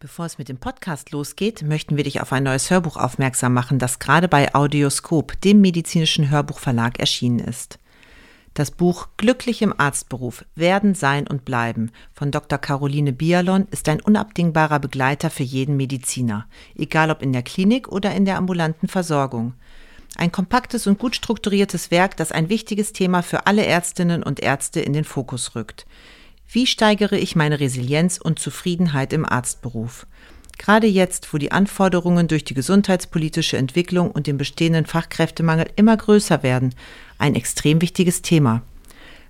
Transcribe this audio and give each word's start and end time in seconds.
Bevor 0.00 0.26
es 0.26 0.38
mit 0.38 0.48
dem 0.48 0.58
Podcast 0.58 1.10
losgeht, 1.10 1.62
möchten 1.62 1.96
wir 1.96 2.04
dich 2.04 2.20
auf 2.20 2.32
ein 2.32 2.44
neues 2.44 2.70
Hörbuch 2.70 2.96
aufmerksam 2.96 3.52
machen, 3.52 3.80
das 3.80 3.98
gerade 3.98 4.28
bei 4.28 4.54
Audioskop, 4.54 5.40
dem 5.40 5.60
medizinischen 5.60 6.30
Hörbuchverlag, 6.30 7.00
erschienen 7.00 7.40
ist. 7.40 7.80
Das 8.54 8.70
Buch 8.70 9.08
Glücklich 9.16 9.60
im 9.60 9.74
Arztberuf 9.76 10.44
Werden, 10.54 10.94
Sein 10.94 11.26
und 11.26 11.44
Bleiben 11.44 11.90
von 12.12 12.30
Dr. 12.30 12.60
Caroline 12.60 13.12
Bialon 13.12 13.66
ist 13.72 13.88
ein 13.88 14.00
unabdingbarer 14.00 14.78
Begleiter 14.78 15.30
für 15.30 15.42
jeden 15.42 15.76
Mediziner, 15.76 16.46
egal 16.76 17.10
ob 17.10 17.20
in 17.20 17.32
der 17.32 17.42
Klinik 17.42 17.88
oder 17.88 18.14
in 18.14 18.24
der 18.24 18.36
ambulanten 18.36 18.86
Versorgung. 18.86 19.54
Ein 20.14 20.30
kompaktes 20.30 20.86
und 20.86 21.00
gut 21.00 21.16
strukturiertes 21.16 21.90
Werk, 21.90 22.16
das 22.16 22.30
ein 22.30 22.48
wichtiges 22.48 22.92
Thema 22.92 23.24
für 23.24 23.48
alle 23.48 23.66
Ärztinnen 23.66 24.22
und 24.22 24.38
Ärzte 24.38 24.78
in 24.78 24.92
den 24.92 25.04
Fokus 25.04 25.56
rückt. 25.56 25.86
Wie 26.50 26.66
steigere 26.66 27.18
ich 27.18 27.36
meine 27.36 27.60
Resilienz 27.60 28.16
und 28.16 28.38
Zufriedenheit 28.38 29.12
im 29.12 29.26
Arztberuf? 29.26 30.06
Gerade 30.56 30.86
jetzt, 30.86 31.32
wo 31.32 31.38
die 31.38 31.52
Anforderungen 31.52 32.26
durch 32.26 32.42
die 32.42 32.54
gesundheitspolitische 32.54 33.58
Entwicklung 33.58 34.10
und 34.10 34.26
den 34.26 34.38
bestehenden 34.38 34.86
Fachkräftemangel 34.86 35.68
immer 35.76 35.96
größer 35.96 36.42
werden, 36.42 36.74
ein 37.18 37.34
extrem 37.34 37.82
wichtiges 37.82 38.22
Thema. 38.22 38.62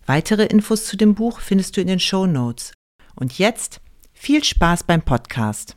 Weitere 0.07 0.47
Infos 0.47 0.87
zu 0.87 0.97
dem 0.97 1.15
Buch 1.15 1.41
findest 1.41 1.77
du 1.77 1.81
in 1.81 1.89
den 1.89 2.01
Show 2.01 2.27
Notes. 2.27 2.73
Und 3.17 3.37
jetzt 3.37 3.81
viel 4.13 4.45
Spaß 4.45 4.85
beim 4.85 5.03
Podcast. 5.03 5.77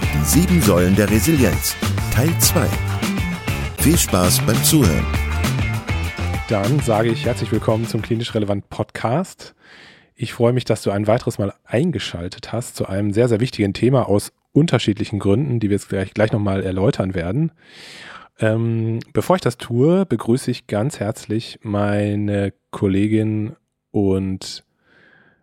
die 0.13 0.23
sieben 0.25 0.61
Säulen 0.61 0.95
der 0.95 1.09
Resilienz, 1.09 1.75
Teil 2.13 2.29
2. 2.39 2.67
Viel 3.79 3.97
Spaß 3.97 4.41
beim 4.45 4.61
Zuhören. 4.63 5.05
Dann 6.49 6.79
sage 6.81 7.09
ich 7.09 7.25
herzlich 7.25 7.51
willkommen 7.51 7.87
zum 7.87 8.01
Klinisch 8.01 8.35
Relevant 8.35 8.69
Podcast. 8.69 9.55
Ich 10.15 10.33
freue 10.33 10.53
mich, 10.53 10.65
dass 10.65 10.83
du 10.83 10.91
ein 10.91 11.07
weiteres 11.07 11.37
Mal 11.37 11.53
eingeschaltet 11.63 12.51
hast 12.51 12.75
zu 12.75 12.87
einem 12.87 13.13
sehr, 13.13 13.29
sehr 13.29 13.39
wichtigen 13.39 13.73
Thema 13.73 14.07
aus 14.09 14.33
unterschiedlichen 14.51 15.19
Gründen, 15.19 15.59
die 15.59 15.69
wir 15.69 15.77
jetzt 15.77 15.89
gleich, 15.89 16.13
gleich 16.13 16.31
nochmal 16.31 16.63
erläutern 16.63 17.15
werden. 17.15 17.51
Ähm, 18.39 18.99
bevor 19.13 19.37
ich 19.37 19.41
das 19.41 19.57
tue, 19.57 20.05
begrüße 20.05 20.51
ich 20.51 20.67
ganz 20.67 20.99
herzlich 20.99 21.59
meine 21.61 22.53
Kollegin 22.71 23.55
und 23.91 24.65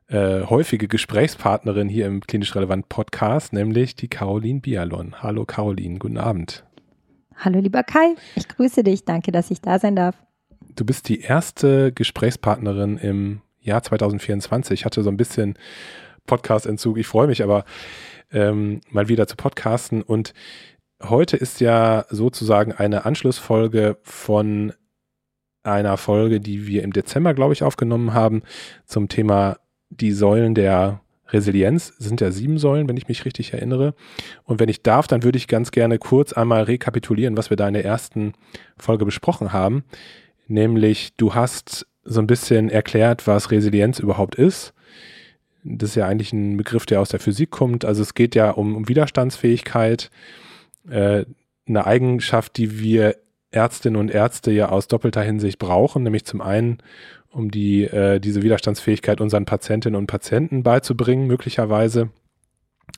äh, 0.08 0.42
häufige 0.42 0.88
Gesprächspartnerin 0.88 1.88
hier 1.88 2.06
im 2.06 2.20
Klinisch 2.22 2.54
Relevant 2.54 2.88
Podcast, 2.88 3.52
nämlich 3.52 3.94
die 3.94 4.08
Caroline 4.08 4.60
Bialon. 4.60 5.22
Hallo 5.22 5.44
Caroline, 5.44 5.98
guten 5.98 6.18
Abend. 6.18 6.64
Hallo 7.36 7.60
lieber 7.60 7.82
Kai, 7.82 8.14
ich 8.34 8.48
grüße 8.48 8.82
dich, 8.82 9.04
danke, 9.04 9.32
dass 9.32 9.50
ich 9.50 9.60
da 9.60 9.78
sein 9.78 9.94
darf. 9.94 10.16
Du 10.74 10.84
bist 10.84 11.08
die 11.08 11.20
erste 11.20 11.92
Gesprächspartnerin 11.92 12.96
im 12.96 13.42
Jahr 13.60 13.82
2024. 13.82 14.80
Ich 14.80 14.84
hatte 14.84 15.02
so 15.02 15.10
ein 15.10 15.16
bisschen 15.16 15.54
Podcast-Entzug, 16.26 16.98
ich 16.98 17.06
freue 17.06 17.26
mich 17.26 17.42
aber 17.42 17.64
ähm, 18.32 18.80
mal 18.90 19.08
wieder 19.08 19.26
zu 19.26 19.36
podcasten 19.36 20.02
und 20.02 20.32
heute 21.02 21.36
ist 21.36 21.60
ja 21.60 22.06
sozusagen 22.10 22.72
eine 22.72 23.04
Anschlussfolge 23.04 23.98
von 24.02 24.72
einer 25.62 25.96
Folge, 25.96 26.40
die 26.40 26.66
wir 26.66 26.82
im 26.82 26.92
Dezember, 26.92 27.34
glaube 27.34 27.52
ich, 27.52 27.62
aufgenommen 27.62 28.14
haben 28.14 28.42
zum 28.84 29.08
Thema 29.08 29.58
die 29.90 30.12
Säulen 30.12 30.54
der 30.54 31.00
Resilienz 31.30 31.92
sind 31.98 32.20
ja 32.20 32.30
sieben 32.30 32.58
Säulen, 32.58 32.88
wenn 32.88 32.96
ich 32.96 33.08
mich 33.08 33.24
richtig 33.24 33.52
erinnere. 33.52 33.94
Und 34.44 34.60
wenn 34.60 34.68
ich 34.68 34.82
darf, 34.82 35.06
dann 35.06 35.22
würde 35.22 35.36
ich 35.36 35.46
ganz 35.46 35.70
gerne 35.70 35.98
kurz 35.98 36.32
einmal 36.32 36.62
rekapitulieren, 36.62 37.36
was 37.36 37.50
wir 37.50 37.56
da 37.56 37.68
in 37.68 37.74
der 37.74 37.84
ersten 37.84 38.32
Folge 38.78 39.04
besprochen 39.04 39.52
haben. 39.52 39.84
Nämlich, 40.46 41.14
du 41.16 41.34
hast 41.34 41.86
so 42.04 42.20
ein 42.20 42.26
bisschen 42.26 42.70
erklärt, 42.70 43.26
was 43.26 43.50
Resilienz 43.50 43.98
überhaupt 43.98 44.36
ist. 44.36 44.72
Das 45.64 45.90
ist 45.90 45.96
ja 45.96 46.06
eigentlich 46.06 46.32
ein 46.32 46.56
Begriff, 46.56 46.86
der 46.86 47.00
aus 47.00 47.10
der 47.10 47.20
Physik 47.20 47.50
kommt. 47.50 47.84
Also 47.84 48.00
es 48.00 48.14
geht 48.14 48.34
ja 48.34 48.50
um, 48.50 48.74
um 48.74 48.88
Widerstandsfähigkeit, 48.88 50.10
äh, 50.88 51.26
eine 51.66 51.86
Eigenschaft, 51.86 52.56
die 52.56 52.80
wir 52.80 53.16
Ärztinnen 53.50 54.00
und 54.00 54.10
Ärzte 54.10 54.50
ja 54.50 54.70
aus 54.70 54.88
doppelter 54.88 55.22
Hinsicht 55.22 55.58
brauchen, 55.58 56.02
nämlich 56.02 56.24
zum 56.24 56.40
einen 56.40 56.78
um 57.30 57.50
die, 57.50 57.84
äh, 57.84 58.20
diese 58.20 58.42
Widerstandsfähigkeit 58.42 59.20
unseren 59.20 59.44
Patientinnen 59.44 59.98
und 59.98 60.06
Patienten 60.06 60.62
beizubringen, 60.62 61.26
möglicherweise. 61.26 62.10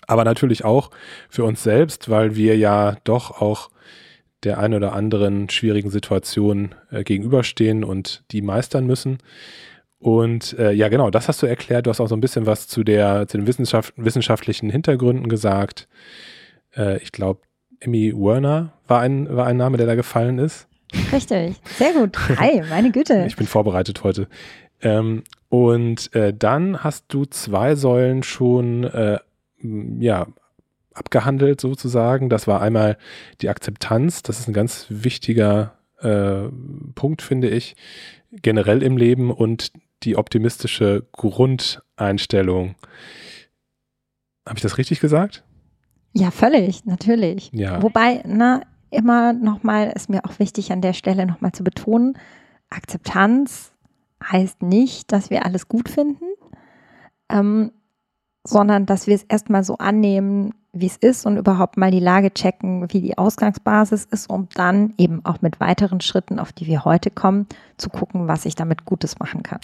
Aber 0.07 0.25
natürlich 0.25 0.65
auch 0.65 0.91
für 1.29 1.45
uns 1.45 1.63
selbst, 1.63 2.09
weil 2.09 2.37
wir 2.37 2.57
ja 2.57 2.97
doch 3.05 3.41
auch 3.41 3.71
der 4.45 4.59
ein 4.59 4.75
oder 4.75 4.93
anderen 4.95 5.49
schwierigen 5.51 5.91
Situation 5.91 6.75
äh, 6.91 7.05
gegenüberstehen 7.05 7.85
und 7.85 8.25
die 8.31 8.41
meistern 8.41 8.87
müssen. 8.87 9.19
Und 9.99 10.59
äh, 10.59 10.73
ja, 10.73 10.89
genau, 10.89 11.11
das 11.11 11.29
hast 11.29 11.43
du 11.43 11.47
erklärt. 11.47 11.87
Du 11.87 11.91
hast 11.91 12.01
auch 12.01 12.09
so 12.09 12.17
ein 12.17 12.23
bisschen 12.23 12.47
was 12.47 12.67
zu, 12.67 12.85
der, 12.85 13.29
zu 13.29 13.37
den 13.37 13.47
Wissenschaft, 13.47 13.93
wissenschaftlichen 13.97 14.71
Hintergründen 14.71 15.29
gesagt. 15.29 15.89
Äh, 16.75 17.03
ich 17.03 17.13
glaube, 17.13 17.41
Emmy 17.81 18.15
Werner 18.17 18.73
war 18.87 19.01
ein, 19.01 19.35
war 19.35 19.47
ein 19.47 19.59
Name, 19.59 19.77
der 19.77 19.87
da 19.87 19.95
gefallen 19.95 20.39
ist. 20.39 20.69
Richtig, 21.13 21.57
sehr 21.77 21.93
gut. 21.93 22.17
Hi, 22.39 22.63
meine 22.69 22.91
Güte. 22.91 23.25
Ich 23.27 23.37
bin 23.37 23.47
vorbereitet 23.47 24.03
heute. 24.05 24.29
Ähm, 24.83 25.25
und 25.49 26.15
äh, 26.15 26.33
dann 26.33 26.83
hast 26.83 27.07
du 27.09 27.25
zwei 27.25 27.75
Säulen 27.75 28.23
schon 28.23 28.85
äh, 28.85 29.19
ja, 29.63 30.27
abgehandelt 30.95 31.61
sozusagen. 31.61 32.29
Das 32.29 32.47
war 32.47 32.61
einmal 32.61 32.97
die 33.41 33.49
Akzeptanz. 33.49 34.23
Das 34.23 34.41
ist 34.41 34.49
ein 34.49 34.55
ganz 34.55 34.87
wichtiger 34.89 35.75
äh, 36.01 36.49
Punkt, 36.95 37.23
finde 37.23 37.49
ich, 37.49 37.77
generell 38.31 38.83
im 38.83 38.97
Leben 38.97 39.31
und 39.31 39.73
die 40.03 40.17
optimistische 40.17 41.07
Grundeinstellung. 41.13 42.75
Habe 44.47 44.57
ich 44.57 44.63
das 44.63 44.79
richtig 44.79 45.01
gesagt? 45.01 45.45
Ja, 46.13 46.31
völlig, 46.31 46.85
natürlich. 46.87 47.51
Ja. 47.53 47.83
Wobei, 47.83 48.23
na, 48.27 48.63
immer 48.91 49.33
nochmal, 49.33 49.93
ist 49.95 50.11
mir 50.11 50.25
auch 50.25 50.39
wichtig 50.39 50.73
an 50.73 50.81
der 50.81 50.93
Stelle 50.93 51.27
nochmal 51.27 51.53
zu 51.53 51.65
betonen, 51.65 52.19
Akzeptanz 52.71 53.73
heißt 54.23 54.63
nicht, 54.63 55.13
dass 55.13 55.31
wir 55.31 55.45
alles 55.45 55.69
gut 55.69 55.89
finden, 55.89 56.25
ähm, 57.29 57.73
sondern 58.45 58.87
dass 58.87 59.07
wir 59.07 59.15
es 59.15 59.25
erstmal 59.25 59.65
so 59.65 59.79
annehmen, 59.79 60.55
wie 60.73 60.87
es 60.87 60.97
ist 60.97 61.27
und 61.27 61.37
überhaupt 61.37 61.77
mal 61.77 61.91
die 61.91 62.01
Lage 62.01 62.33
checken, 62.33 62.93
wie 62.93 63.01
die 63.01 63.19
Ausgangsbasis 63.19 64.05
ist, 64.05 64.31
um 64.31 64.49
dann 64.55 64.95
eben 64.99 65.25
auch 65.25 65.43
mit 65.43 65.59
weiteren 65.59 66.01
Schritten, 66.01 66.39
auf 66.39 66.53
die 66.53 66.67
wir 66.67 66.85
heute 66.85 67.11
kommen, 67.11 67.47
zu 67.77 67.91
gucken, 67.91 68.29
was 68.29 68.45
ich 68.45 68.55
damit 68.55 68.85
Gutes 68.85 69.19
machen 69.19 69.43
kann. 69.43 69.61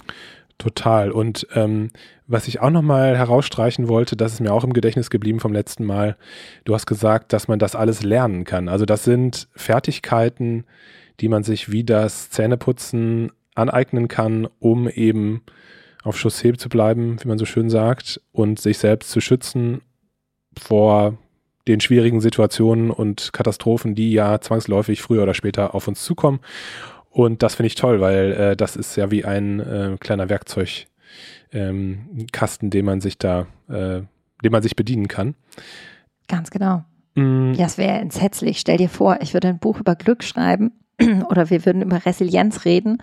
Total. 0.59 1.11
Und 1.11 1.47
ähm, 1.55 1.91
was 2.27 2.49
ich 2.49 2.61
auch 2.61 2.71
nochmal 2.71 3.17
herausstreichen 3.17 3.89
wollte, 3.89 4.17
das 4.17 4.33
ist 4.33 4.41
mir 4.41 4.53
auch 4.53 4.65
im 4.65 4.73
Gedächtnis 4.73 5.11
geblieben 5.11 5.39
vom 5.39 5.53
letzten 5.53 5.85
Mal. 5.85 6.17
Du 6.65 6.75
hast 6.75 6.87
gesagt, 6.87 7.33
dass 7.33 7.47
man 7.47 7.59
das 7.59 7.75
alles 7.75 8.03
lernen 8.03 8.45
kann. 8.45 8.69
Also 8.69 8.87
das 8.87 9.05
sind 9.05 9.49
Fertigkeiten, 9.55 10.65
die 11.21 11.29
man 11.29 11.43
sich 11.43 11.71
wie 11.71 11.85
das 11.85 12.31
Zähneputzen 12.31 13.33
aneignen 13.55 14.09
kann, 14.09 14.49
um 14.59 14.89
eben 14.89 15.43
auf 16.03 16.19
Chaussee 16.19 16.55
zu 16.55 16.69
bleiben, 16.69 17.17
wie 17.23 17.29
man 17.29 17.39
so 17.39 17.45
schön 17.45 17.69
sagt, 17.69 18.21
und 18.33 18.59
sich 18.59 18.79
selbst 18.79 19.11
zu 19.11 19.21
schützen 19.21 19.83
vor 20.59 21.19
den 21.69 21.81
schwierigen 21.81 22.21
Situationen 22.21 22.91
und 22.91 23.33
Katastrophen, 23.33 23.95
die 23.95 24.13
ja 24.13 24.41
zwangsläufig 24.41 25.03
früher 25.03 25.25
oder 25.25 25.35
später 25.35 25.75
auf 25.75 25.89
uns 25.89 26.03
zukommen. 26.03 26.41
Und 27.17 27.43
das 27.43 27.55
finde 27.55 27.69
ich 27.69 27.77
toll, 27.77 28.03
weil 28.03 28.33
äh, 28.33 28.57
das 28.57 28.77
ist 28.77 28.95
ja 28.95 29.11
wie 29.11 29.25
ein 29.25 29.59
äh, 29.61 29.97
kleiner 29.99 30.29
Werkzeugkasten, 30.29 30.87
ähm, 31.55 32.71
den 32.71 32.85
man 32.85 33.01
sich 33.01 33.17
da, 33.17 33.47
äh, 33.71 34.03
den 34.45 34.53
man 34.53 34.63
sich 34.63 34.77
bedienen 34.77 35.09
kann. 35.09 35.35
Ganz 36.29 36.51
genau. 36.51 36.85
Mm. 37.15 37.55
Ja, 37.55 37.65
es 37.65 37.79
wäre 37.79 38.01
entsetzlich. 38.01 38.61
Stell 38.61 38.77
dir 38.77 38.91
vor, 38.91 39.17
ich 39.23 39.33
würde 39.33 39.49
ein 39.49 39.59
Buch 39.59 39.81
über 39.81 39.95
Glück 39.95 40.25
schreiben 40.25 40.73
oder 41.31 41.49
wir 41.49 41.65
würden 41.65 41.81
über 41.81 42.05
Resilienz 42.05 42.67
reden 42.67 42.99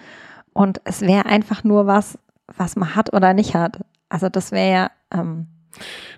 und 0.54 0.80
es 0.84 1.02
wäre 1.02 1.26
einfach 1.26 1.64
nur 1.64 1.88
was, 1.88 2.20
was 2.56 2.76
man 2.76 2.94
hat 2.96 3.14
oder 3.14 3.34
nicht 3.34 3.56
hat. 3.56 3.80
Also 4.10 4.30
das 4.30 4.52
wäre 4.52 4.72
ja 4.72 4.92
ähm, 5.12 5.48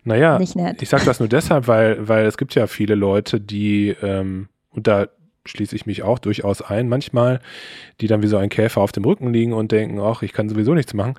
naja, 0.03 0.37
nicht 0.37 0.57
nett. 0.57 0.81
Ich 0.81 0.89
sage 0.89 1.05
das 1.05 1.21
nur 1.21 1.29
deshalb, 1.29 1.69
weil, 1.69 2.05
weil 2.09 2.25
es 2.25 2.35
gibt 2.35 2.55
ja 2.55 2.67
viele 2.67 2.95
Leute, 2.95 3.39
die, 3.39 3.95
ähm, 4.01 4.49
und 4.69 4.85
da 4.87 5.07
schließe 5.45 5.75
ich 5.75 5.85
mich 5.85 6.03
auch 6.03 6.19
durchaus 6.19 6.61
ein, 6.61 6.89
manchmal, 6.89 7.39
die 8.01 8.07
dann 8.07 8.21
wie 8.21 8.27
so 8.27 8.37
ein 8.37 8.49
Käfer 8.49 8.81
auf 8.81 8.91
dem 8.91 9.05
Rücken 9.05 9.31
liegen 9.31 9.53
und 9.53 9.71
denken, 9.71 9.99
ach, 9.99 10.21
ich 10.21 10.33
kann 10.33 10.49
sowieso 10.49 10.73
nichts 10.73 10.93
machen. 10.93 11.15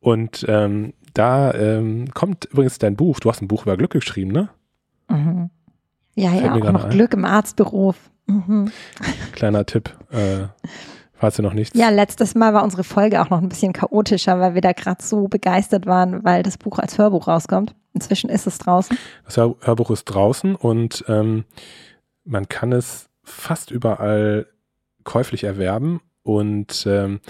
Und 0.00 0.44
ähm, 0.48 0.94
da 1.14 1.52
ähm, 1.54 2.12
kommt 2.12 2.46
übrigens 2.46 2.78
dein 2.78 2.96
Buch, 2.96 3.20
du 3.20 3.30
hast 3.30 3.42
ein 3.42 3.48
Buch 3.48 3.62
über 3.62 3.76
Glück 3.76 3.92
geschrieben, 3.92 4.32
ne? 4.32 4.48
Mhm. 5.08 5.50
Ja, 6.14 6.30
Fällt 6.30 6.44
ja, 6.44 6.54
auch 6.54 6.72
noch 6.72 6.84
ein. 6.84 6.90
Glück 6.90 7.14
im 7.14 7.24
Arztberuf. 7.24 7.96
Mhm. 8.26 8.70
Kleiner 9.32 9.64
Tipp, 9.66 9.96
äh, 10.10 10.46
falls 11.14 11.36
du 11.36 11.42
noch 11.42 11.54
nichts. 11.54 11.78
Ja, 11.78 11.90
letztes 11.90 12.34
Mal 12.34 12.54
war 12.54 12.62
unsere 12.64 12.84
Folge 12.84 13.22
auch 13.22 13.30
noch 13.30 13.40
ein 13.40 13.48
bisschen 13.48 13.72
chaotischer, 13.72 14.38
weil 14.40 14.54
wir 14.54 14.60
da 14.60 14.72
gerade 14.72 15.02
so 15.02 15.28
begeistert 15.28 15.86
waren, 15.86 16.24
weil 16.24 16.42
das 16.42 16.58
Buch 16.58 16.78
als 16.78 16.98
Hörbuch 16.98 17.28
rauskommt. 17.28 17.74
Inzwischen 17.94 18.30
ist 18.30 18.46
es 18.46 18.58
draußen. 18.58 18.96
Das 19.24 19.36
Hörbuch 19.36 19.90
ist 19.90 20.04
draußen 20.04 20.54
und 20.54 21.04
ähm, 21.08 21.44
man 22.24 22.48
kann 22.48 22.72
es 22.72 23.08
fast 23.32 23.70
überall 23.70 24.46
käuflich 25.04 25.44
erwerben 25.44 26.00
und 26.22 26.86
ähm, 26.86 27.20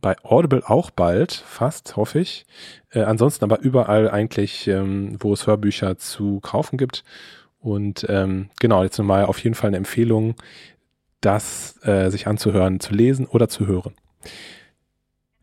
bei 0.00 0.16
Audible 0.22 0.62
auch 0.66 0.90
bald, 0.90 1.32
fast, 1.32 1.96
hoffe 1.96 2.20
ich. 2.20 2.46
Äh, 2.90 3.02
ansonsten 3.02 3.44
aber 3.44 3.60
überall 3.60 4.10
eigentlich, 4.10 4.66
ähm, 4.66 5.16
wo 5.20 5.32
es 5.32 5.46
Hörbücher 5.46 5.98
zu 5.98 6.40
kaufen 6.40 6.78
gibt. 6.78 7.04
Und 7.58 8.06
ähm, 8.08 8.48
genau, 8.58 8.82
jetzt 8.82 8.98
nochmal 8.98 9.26
auf 9.26 9.38
jeden 9.38 9.54
Fall 9.54 9.68
eine 9.68 9.76
Empfehlung, 9.76 10.34
das 11.20 11.78
äh, 11.84 12.08
sich 12.10 12.26
anzuhören, 12.26 12.80
zu 12.80 12.94
lesen 12.94 13.26
oder 13.26 13.48
zu 13.48 13.66
hören. 13.66 13.94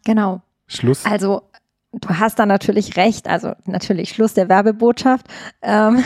Genau. 0.03 0.41
Schluss. 0.65 1.05
Also 1.05 1.43
du 1.91 2.09
hast 2.09 2.39
da 2.39 2.45
natürlich 2.45 2.97
recht, 2.97 3.27
also 3.27 3.53
natürlich 3.65 4.09
Schluss 4.09 4.33
der 4.33 4.49
Werbebotschaft. 4.49 5.27
Ähm, 5.61 6.03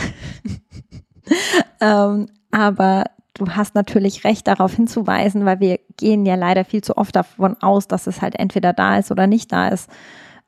ähm, 1.80 2.28
aber 2.52 3.06
du 3.34 3.48
hast 3.50 3.76
natürlich 3.76 4.24
recht, 4.24 4.48
darauf 4.48 4.74
hinzuweisen, 4.74 5.46
weil 5.46 5.60
wir 5.60 5.80
gehen 5.98 6.26
ja 6.26 6.36
leider 6.36 6.66
viel 6.66 6.84
zu 6.84 6.98
oft 6.98 7.16
davon 7.16 7.56
aus, 7.62 7.88
dass 7.88 8.08
es 8.08 8.22
halt 8.22 8.38
entweder 8.38 8.74
da 8.74 8.98
ist 8.98 9.12
oder 9.12 9.28
nicht 9.28 9.52
da 9.52 9.70
ist. 9.70 9.90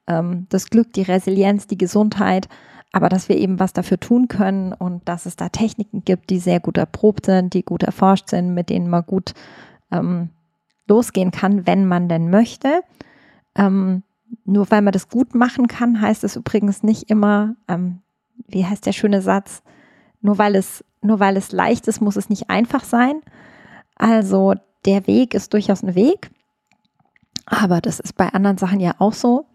Ähm, 0.08 0.48
das 0.50 0.70
Glück, 0.70 0.94
die 0.94 1.04
Resilienz, 1.04 1.68
die 1.68 1.78
Gesundheit, 1.78 2.50
aber 2.92 3.10
dass 3.10 3.30
wir 3.30 3.38
eben 3.38 3.60
was 3.60 3.74
dafür 3.74 4.00
tun 4.00 4.28
können 4.28 4.74
und 4.74 5.08
dass 5.08 5.26
es 5.26 5.36
da 5.36 5.50
Techniken 5.50 6.04
gibt, 6.06 6.30
die 6.30 6.40
sehr 6.40 6.60
gut 6.60 6.78
erprobt 6.78 7.26
sind, 7.26 7.54
die 7.54 7.64
gut 7.64 7.84
erforscht 7.84 8.30
sind, 8.30 8.54
mit 8.54 8.70
denen 8.70 8.90
man 8.90 9.06
gut 9.06 9.34
ähm, 9.92 10.30
losgehen 10.88 11.32
kann, 11.32 11.66
wenn 11.66 11.86
man 11.86 12.10
denn 12.10 12.30
möchte. 12.30 12.82
Ähm, 13.56 14.04
nur 14.46 14.70
weil 14.72 14.82
man 14.82 14.94
das 14.94 15.10
gut 15.10 15.36
machen 15.36 15.68
kann, 15.68 16.02
heißt 16.02 16.24
es 16.24 16.36
übrigens 16.36 16.84
nicht 16.84 17.10
immer, 17.10 17.56
ähm, 17.68 18.02
wie 18.48 18.66
heißt 18.66 18.86
der 18.86 18.94
schöne 18.94 19.22
Satz, 19.22 19.64
nur 20.22 20.38
weil 20.38 20.56
es 20.56 20.84
nur 21.04 21.20
weil 21.20 21.38
es 21.38 21.52
leicht 21.52 21.88
ist, 21.88 22.02
muss 22.02 22.16
es 22.16 22.30
nicht 22.30 22.50
einfach 22.50 22.84
sein. 22.84 23.22
Also 23.96 24.56
der 24.86 25.08
Weg 25.08 25.34
ist 25.34 25.54
durchaus 25.54 25.84
ein 25.84 25.96
Weg. 25.96 26.32
Aber 27.46 27.82
das 27.82 28.00
ist 28.00 28.16
bei 28.16 28.30
anderen 28.30 28.58
Sachen 28.58 28.80
ja 28.80 28.96
auch 29.00 29.14
so. 29.14 29.46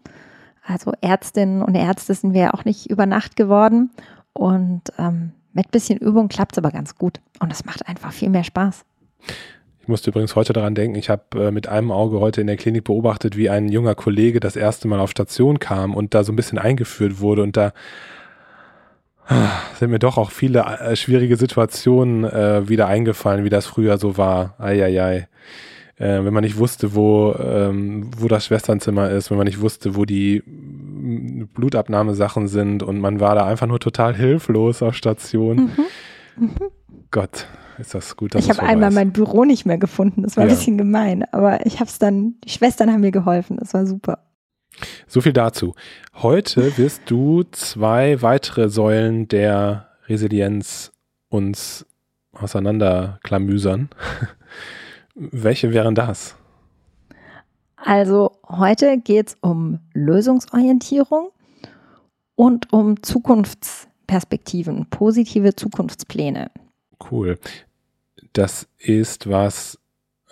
Also 0.63 0.93
Ärztinnen 1.01 1.63
und 1.63 1.75
Ärzte 1.75 2.13
sind 2.13 2.33
wir 2.33 2.41
ja 2.41 2.53
auch 2.53 2.65
nicht 2.65 2.89
über 2.89 3.05
Nacht 3.05 3.35
geworden. 3.35 3.91
Und 4.33 4.83
ähm, 4.97 5.31
mit 5.53 5.71
bisschen 5.71 5.97
Übung 5.97 6.27
klappt 6.27 6.53
es 6.53 6.57
aber 6.59 6.71
ganz 6.71 6.95
gut. 6.95 7.19
Und 7.39 7.51
es 7.51 7.65
macht 7.65 7.87
einfach 7.87 8.11
viel 8.11 8.29
mehr 8.29 8.43
Spaß. 8.43 8.85
Ich 9.81 9.87
musste 9.87 10.11
übrigens 10.11 10.35
heute 10.35 10.53
daran 10.53 10.75
denken, 10.75 10.95
ich 10.97 11.09
habe 11.09 11.47
äh, 11.47 11.51
mit 11.51 11.67
einem 11.67 11.91
Auge 11.91 12.19
heute 12.19 12.41
in 12.41 12.47
der 12.47 12.57
Klinik 12.57 12.83
beobachtet, 12.83 13.35
wie 13.35 13.49
ein 13.49 13.69
junger 13.69 13.95
Kollege 13.95 14.39
das 14.39 14.55
erste 14.55 14.87
Mal 14.87 14.99
auf 14.99 15.09
Station 15.09 15.59
kam 15.59 15.95
und 15.95 16.13
da 16.13 16.23
so 16.23 16.31
ein 16.31 16.35
bisschen 16.35 16.59
eingeführt 16.59 17.19
wurde. 17.19 17.41
Und 17.41 17.57
da 17.57 17.73
sind 19.77 19.91
mir 19.91 19.99
doch 19.99 20.17
auch 20.17 20.31
viele 20.31 20.61
äh, 20.61 20.95
schwierige 20.95 21.37
Situationen 21.37 22.23
äh, 22.23 22.67
wieder 22.67 22.87
eingefallen, 22.87 23.43
wie 23.43 23.49
das 23.49 23.67
früher 23.67 23.97
so 23.97 24.17
war. 24.17 24.55
Eieiei. 24.57 25.27
Äh, 25.97 26.23
wenn 26.23 26.33
man 26.33 26.43
nicht 26.43 26.57
wusste, 26.57 26.95
wo, 26.95 27.33
ähm, 27.33 28.09
wo 28.17 28.27
das 28.27 28.45
Schwesternzimmer 28.45 29.09
ist, 29.09 29.29
wenn 29.29 29.37
man 29.37 29.45
nicht 29.45 29.61
wusste, 29.61 29.95
wo 29.95 30.05
die 30.05 30.41
Blutabnahmesachen 30.45 32.47
sind 32.47 32.83
und 32.83 32.99
man 32.99 33.19
war 33.19 33.35
da 33.35 33.45
einfach 33.45 33.67
nur 33.67 33.79
total 33.79 34.15
hilflos 34.15 34.81
auf 34.81 34.95
Station. 34.95 35.71
Mhm. 36.37 36.45
Mhm. 36.45 36.51
Gott, 37.11 37.47
ist 37.77 37.93
das 37.93 38.15
gut. 38.15 38.33
Dass 38.33 38.43
ich 38.43 38.49
habe 38.49 38.63
einmal 38.63 38.91
mein 38.91 39.11
Büro 39.11 39.43
nicht 39.43 39.65
mehr 39.65 39.77
gefunden. 39.77 40.23
Das 40.23 40.37
war 40.37 40.45
ja. 40.45 40.49
ein 40.49 40.55
bisschen 40.55 40.77
gemein, 40.77 41.25
aber 41.31 41.65
ich 41.65 41.75
habe 41.75 41.89
es 41.89 41.99
dann, 41.99 42.35
die 42.45 42.49
Schwestern 42.49 42.91
haben 42.91 43.01
mir 43.01 43.11
geholfen. 43.11 43.57
Das 43.57 43.73
war 43.73 43.85
super. 43.85 44.19
So 45.07 45.21
viel 45.21 45.33
dazu. 45.33 45.75
Heute 46.13 46.77
wirst 46.77 47.01
du 47.07 47.43
zwei 47.51 48.21
weitere 48.21 48.69
Säulen 48.69 49.27
der 49.27 49.89
Resilienz 50.07 50.91
uns 51.29 51.85
auseinanderklamüsern. 52.33 53.89
Welche 55.15 55.73
wären 55.73 55.95
das? 55.95 56.35
Also 57.75 58.37
heute 58.47 58.97
geht 58.99 59.29
es 59.29 59.37
um 59.41 59.79
Lösungsorientierung 59.93 61.31
und 62.35 62.71
um 62.73 63.01
Zukunftsperspektiven, 63.01 64.87
positive 64.89 65.55
Zukunftspläne. 65.55 66.51
Cool. 67.09 67.39
Das 68.33 68.67
ist 68.77 69.29
was, 69.29 69.79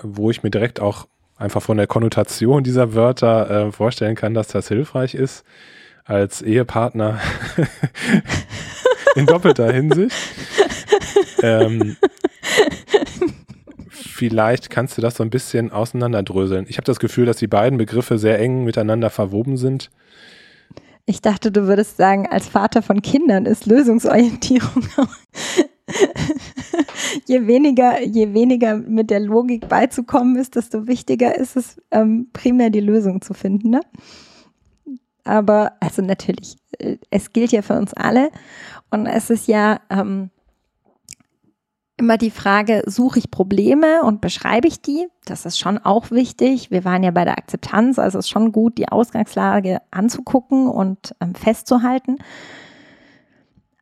wo 0.01 0.30
ich 0.30 0.44
mir 0.44 0.51
direkt 0.51 0.80
auch 0.80 1.07
einfach 1.38 1.62
von 1.62 1.78
der 1.78 1.88
Konnotation 1.88 2.63
dieser 2.63 2.94
Wörter 2.94 3.68
äh, 3.68 3.72
vorstellen 3.72 4.16
kann, 4.16 4.34
dass 4.34 4.48
das 4.48 4.68
hilfreich 4.68 5.13
ist 5.13 5.44
als 6.06 6.42
Ehepartner 6.42 7.19
in 9.16 9.25
doppelter 9.25 9.72
Hinsicht. 9.72 10.16
ähm, 11.42 11.98
vielleicht 13.89 14.69
kannst 14.69 14.98
du 14.98 15.01
das 15.01 15.16
so 15.16 15.24
ein 15.24 15.30
bisschen 15.30 15.72
auseinanderdröseln. 15.72 16.66
Ich 16.69 16.78
habe 16.78 16.86
das 16.86 17.00
Gefühl, 17.00 17.25
dass 17.25 17.38
die 17.38 17.48
beiden 17.48 17.78
Begriffe 17.78 18.18
sehr 18.18 18.40
eng 18.40 18.63
miteinander 18.63 19.10
verwoben 19.10 19.57
sind. 19.57 19.90
Ich 21.06 21.22
dachte, 21.22 21.51
du 21.51 21.68
würdest 21.68 21.98
sagen, 21.98 22.28
als 22.30 22.48
Vater 22.48 22.81
von 22.81 23.01
Kindern 23.01 23.45
ist 23.45 23.66
Lösungsorientierung 23.66 24.83
je 27.25 27.47
weniger, 27.47 28.01
je 28.03 28.33
weniger 28.33 28.77
mit 28.77 29.09
der 29.09 29.19
Logik 29.19 29.68
beizukommen 29.68 30.35
ist, 30.35 30.56
desto 30.56 30.88
wichtiger 30.88 31.35
ist 31.35 31.56
es, 31.56 31.81
ähm, 31.91 32.27
primär 32.33 32.69
die 32.69 32.81
Lösung 32.81 33.21
zu 33.21 33.33
finden. 33.33 33.69
Ne? 33.69 33.81
Aber, 35.24 35.74
also 35.79 36.01
natürlich, 36.01 36.57
äh, 36.79 36.97
es 37.09 37.33
gilt 37.33 37.51
ja 37.51 37.62
für 37.62 37.77
uns 37.77 37.94
alle. 37.94 38.29
Und 38.89 39.06
es 39.06 39.29
ist 39.29 39.47
ja 39.47 39.81
ähm, 39.89 40.29
immer 41.97 42.18
die 42.18 42.31
Frage, 42.31 42.83
suche 42.85 43.19
ich 43.19 43.31
Probleme 43.31 44.03
und 44.03 44.21
beschreibe 44.21 44.68
ich 44.68 44.81
die? 44.81 45.07
Das 45.25 45.45
ist 45.45 45.59
schon 45.59 45.80
auch 45.80 46.12
wichtig. 46.12 46.71
Wir 46.71 46.85
waren 46.85 47.04
ja 47.04 47.11
bei 47.11 47.25
der 47.25 47.37
Akzeptanz, 47.37 47.99
also 47.99 48.19
es 48.19 48.25
ist 48.25 48.30
schon 48.30 48.52
gut, 48.52 48.78
die 48.78 48.87
Ausgangslage 48.87 49.80
anzugucken 49.92 50.68
und 50.68 51.16
ähm, 51.19 51.35
festzuhalten. 51.35 52.18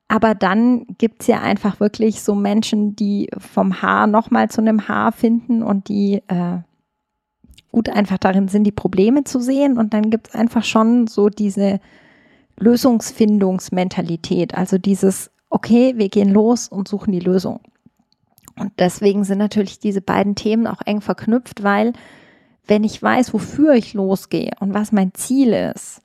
Aber 0.07 0.35
dann 0.35 0.85
gibt 0.97 1.21
es 1.21 1.27
ja 1.27 1.41
einfach 1.41 1.79
wirklich 1.79 2.21
so 2.21 2.35
Menschen, 2.35 2.95
die 2.95 3.29
vom 3.38 3.81
Haar 3.81 4.07
nochmal 4.07 4.50
zu 4.50 4.62
einem 4.62 4.88
Haar 4.88 5.12
finden 5.12 5.63
und 5.63 5.88
die 5.88 6.21
äh, 6.27 6.59
gut 7.71 7.89
einfach 7.89 8.19
darin 8.19 8.47
sind, 8.47 8.65
die 8.65 8.71
Probleme 8.71 9.24
zu 9.24 9.39
sehen. 9.39 9.77
Und 9.77 9.93
dann 9.93 10.12
gibt 10.12 10.29
es 10.29 10.35
einfach 10.35 10.63
schon 10.63 11.07
so 11.07 11.29
diese 11.29 11.79
Lösungsfindungsmentalität, 12.59 14.55
also 14.55 14.77
dieses, 14.77 15.31
okay, 15.50 15.93
wir 15.97 16.09
gehen 16.09 16.29
los 16.29 16.67
und 16.67 16.88
suchen 16.88 17.12
die 17.12 17.19
Lösung. 17.19 17.59
Und 18.57 18.71
deswegen 18.79 19.24
sind 19.24 19.39
natürlich 19.39 19.79
diese 19.79 20.01
beiden 20.01 20.35
Themen 20.35 20.67
auch 20.67 20.81
eng 20.85 21.01
verknüpft, 21.01 21.63
weil 21.63 21.93
wenn 22.65 22.83
ich 22.83 23.01
weiß, 23.01 23.33
wofür 23.33 23.74
ich 23.74 23.93
losgehe 23.93 24.51
und 24.59 24.74
was 24.74 24.91
mein 24.91 25.13
Ziel 25.13 25.51
ist, 25.53 26.01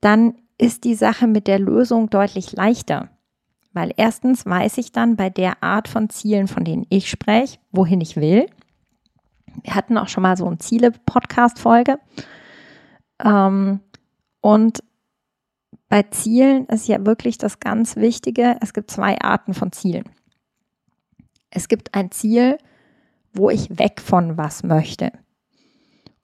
dann 0.00 0.34
ist 0.58 0.84
die 0.84 0.94
Sache 0.94 1.26
mit 1.26 1.46
der 1.46 1.58
Lösung 1.58 2.10
deutlich 2.10 2.52
leichter. 2.52 3.08
Weil 3.72 3.92
erstens 3.96 4.46
weiß 4.46 4.78
ich 4.78 4.92
dann 4.92 5.16
bei 5.16 5.30
der 5.30 5.62
Art 5.62 5.88
von 5.88 6.10
Zielen, 6.10 6.48
von 6.48 6.64
denen 6.64 6.86
ich 6.88 7.08
spreche, 7.08 7.58
wohin 7.70 8.00
ich 8.00 8.16
will. 8.16 8.46
Wir 9.62 9.74
hatten 9.74 9.98
auch 9.98 10.08
schon 10.08 10.22
mal 10.22 10.36
so 10.36 10.46
eine 10.46 10.58
Ziele-Podcast-Folge. 10.58 11.98
Ähm, 13.24 13.80
und 14.40 14.82
bei 15.88 16.02
Zielen 16.04 16.66
ist 16.66 16.88
ja 16.88 17.04
wirklich 17.04 17.38
das 17.38 17.60
ganz 17.60 17.96
Wichtige, 17.96 18.56
es 18.60 18.72
gibt 18.72 18.90
zwei 18.90 19.20
Arten 19.20 19.54
von 19.54 19.72
Zielen. 19.72 20.04
Es 21.50 21.68
gibt 21.68 21.94
ein 21.94 22.10
Ziel, 22.12 22.58
wo 23.32 23.50
ich 23.50 23.78
weg 23.78 24.00
von 24.00 24.36
was 24.36 24.62
möchte. 24.62 25.12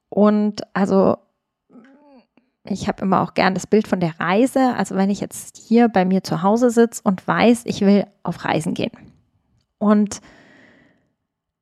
Und 0.09 0.62
also 0.73 1.19
ich 2.68 2.88
habe 2.88 3.02
immer 3.02 3.23
auch 3.23 3.35
gern 3.35 3.54
das 3.54 3.66
Bild 3.66 3.88
von 3.88 4.00
der 4.00 4.18
Reise. 4.18 4.75
Also 4.76 4.94
wenn 4.96 5.11
ich 5.11 5.20
jetzt 5.20 5.56
hier 5.56 5.88
bei 5.88 6.04
mir 6.04 6.23
zu 6.23 6.42
Hause 6.42 6.70
sitze 6.70 7.00
und 7.04 7.26
weiß, 7.26 7.62
ich 7.64 7.80
will 7.80 8.06
auf 8.23 8.44
Reisen 8.44 8.75
gehen. 8.75 8.92
Und 9.78 10.20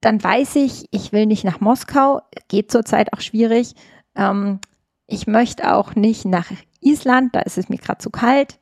dann 0.00 0.22
weiß 0.22 0.56
ich, 0.56 0.86
ich 0.90 1.12
will 1.12 1.26
nicht 1.26 1.44
nach 1.44 1.60
Moskau, 1.60 2.20
geht 2.48 2.70
zurzeit 2.70 3.12
auch 3.12 3.20
schwierig. 3.20 3.74
Ähm, 4.14 4.60
ich 5.06 5.26
möchte 5.26 5.74
auch 5.74 5.94
nicht 5.94 6.24
nach 6.24 6.50
Island, 6.80 7.34
da 7.34 7.40
ist 7.40 7.58
es 7.58 7.68
mir 7.68 7.78
gerade 7.78 7.98
zu 7.98 8.10
kalt. 8.10 8.60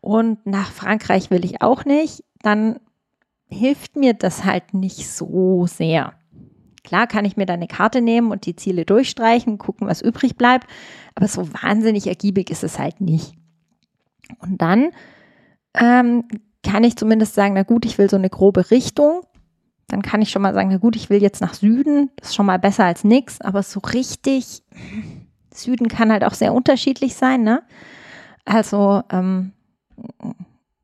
Und 0.00 0.46
nach 0.46 0.70
Frankreich 0.70 1.30
will 1.30 1.44
ich 1.44 1.60
auch 1.60 1.84
nicht. 1.84 2.24
Dann 2.42 2.80
hilft 3.48 3.96
mir 3.96 4.14
das 4.14 4.44
halt 4.44 4.72
nicht 4.72 5.10
so 5.10 5.66
sehr. 5.66 6.14
Klar 6.82 7.06
kann 7.06 7.24
ich 7.24 7.36
mir 7.36 7.46
da 7.46 7.54
eine 7.54 7.66
Karte 7.66 8.00
nehmen 8.00 8.30
und 8.30 8.46
die 8.46 8.56
Ziele 8.56 8.84
durchstreichen, 8.84 9.58
gucken, 9.58 9.86
was 9.86 10.00
übrig 10.00 10.36
bleibt, 10.36 10.66
aber 11.14 11.28
so 11.28 11.52
wahnsinnig 11.52 12.06
ergiebig 12.06 12.50
ist 12.50 12.64
es 12.64 12.78
halt 12.78 13.00
nicht. 13.00 13.34
Und 14.38 14.62
dann 14.62 14.90
ähm, 15.74 16.24
kann 16.62 16.84
ich 16.84 16.96
zumindest 16.96 17.34
sagen, 17.34 17.54
na 17.54 17.62
gut, 17.62 17.84
ich 17.84 17.98
will 17.98 18.08
so 18.08 18.16
eine 18.16 18.30
grobe 18.30 18.70
Richtung. 18.70 19.22
Dann 19.88 20.02
kann 20.02 20.22
ich 20.22 20.30
schon 20.30 20.42
mal 20.42 20.54
sagen, 20.54 20.70
na 20.70 20.78
gut, 20.78 20.96
ich 20.96 21.10
will 21.10 21.20
jetzt 21.20 21.40
nach 21.40 21.54
Süden. 21.54 22.10
Das 22.16 22.28
ist 22.30 22.34
schon 22.34 22.46
mal 22.46 22.58
besser 22.58 22.84
als 22.84 23.04
nichts, 23.04 23.40
aber 23.40 23.62
so 23.62 23.80
richtig, 23.80 24.62
Süden 25.52 25.88
kann 25.88 26.12
halt 26.12 26.24
auch 26.24 26.34
sehr 26.34 26.54
unterschiedlich 26.54 27.14
sein, 27.14 27.42
ne? 27.42 27.62
Also 28.44 29.02
ähm, 29.10 29.52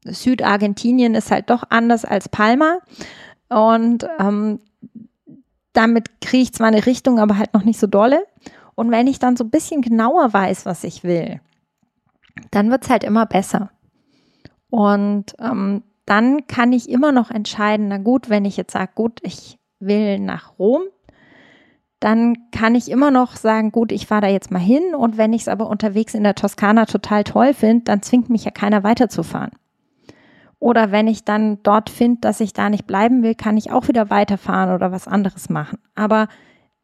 Südargentinien 0.05 1.15
ist 1.15 1.31
halt 1.31 1.51
doch 1.51 1.65
anders 1.71 2.05
als 2.05 2.29
Palma. 2.29 2.79
Und 3.49 4.07
ähm, 4.19 4.61
damit 5.77 6.21
kriege 6.21 6.43
ich 6.43 6.53
zwar 6.53 6.69
eine 6.69 6.87
Richtung, 6.87 7.19
aber 7.19 7.39
halt 7.39 7.53
noch 7.55 7.65
nicht 7.65 7.79
so 7.79 7.87
dolle. 7.87 8.25
Und 8.75 8.91
wenn 8.91 9.07
ich 9.07 9.19
dann 9.19 9.37
so 9.37 9.45
ein 9.45 9.51
bisschen 9.51 9.83
genauer 9.83 10.33
weiß, 10.33 10.67
was 10.67 10.85
ich 10.85 11.05
will, 11.05 11.41
dann 12.51 12.71
wird 12.71 12.85
es 12.85 12.91
halt 12.91 13.05
immer 13.05 13.27
besser. 13.27 13.71
Und 14.71 15.35
ähm, 15.39 15.83
dann 16.05 16.47
kann 16.47 16.73
ich 16.73 16.89
immer 16.89 17.13
noch 17.13 17.31
entscheiden, 17.31 17.89
na 17.89 17.99
gut, 17.99 18.31
wenn 18.31 18.45
ich 18.45 18.57
jetzt 18.57 18.73
sage, 18.73 18.93
gut, 18.95 19.21
ich 19.23 19.59
will 19.81 20.19
nach 20.19 20.59
Rom, 20.59 20.83
dann 22.01 22.51
kann 22.51 22.75
ich 22.75 22.91
immer 22.91 23.11
noch 23.11 23.37
sagen, 23.37 23.73
gut, 23.73 23.91
ich 23.91 24.07
fahre 24.07 24.23
da 24.23 24.29
jetzt 24.29 24.51
mal 24.51 24.59
hin 24.59 24.95
und 24.95 25.17
wenn 25.17 25.33
ich 25.33 25.43
es 25.43 25.49
aber 25.49 25.69
unterwegs 25.69 26.15
in 26.15 26.25
der 26.25 26.35
Toskana 26.35 26.87
total 26.87 27.25
toll 27.25 27.55
finde, 27.55 27.85
dann 27.85 28.03
zwingt 28.03 28.29
mich 28.29 28.45
ja 28.45 28.51
keiner 28.51 28.83
weiterzufahren. 28.85 29.51
Oder 30.59 30.91
wenn 30.91 31.07
ich 31.07 31.25
dann 31.25 31.63
dort 31.63 31.91
finde, 31.91 32.21
dass 32.23 32.41
ich 32.41 32.53
da 32.53 32.71
nicht 32.71 32.87
bleiben 32.87 33.23
will, 33.23 33.35
kann 33.35 33.57
ich 33.57 33.71
auch 33.71 33.89
wieder 33.89 34.11
weiterfahren 34.11 34.75
oder 34.75 34.91
was 34.91 35.07
anderes 35.07 35.51
machen. 35.51 35.79
Aber 35.95 36.29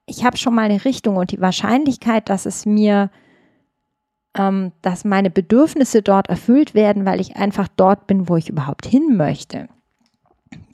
ich 0.06 0.24
habe 0.24 0.36
schon 0.36 0.54
mal 0.54 0.62
eine 0.64 0.84
Richtung 0.84 1.16
und 1.16 1.32
die 1.32 1.40
Wahrscheinlichkeit, 1.40 2.28
dass 2.28 2.44
es 2.44 2.66
mir, 2.66 3.10
ähm, 4.36 4.72
dass 4.82 5.04
meine 5.04 5.30
Bedürfnisse 5.30 6.02
dort 6.02 6.28
erfüllt 6.28 6.74
werden, 6.74 7.06
weil 7.06 7.20
ich 7.20 7.36
einfach 7.36 7.68
dort 7.68 8.06
bin, 8.06 8.28
wo 8.28 8.36
ich 8.36 8.50
überhaupt 8.50 8.86
hin 8.86 9.16
möchte, 9.16 9.68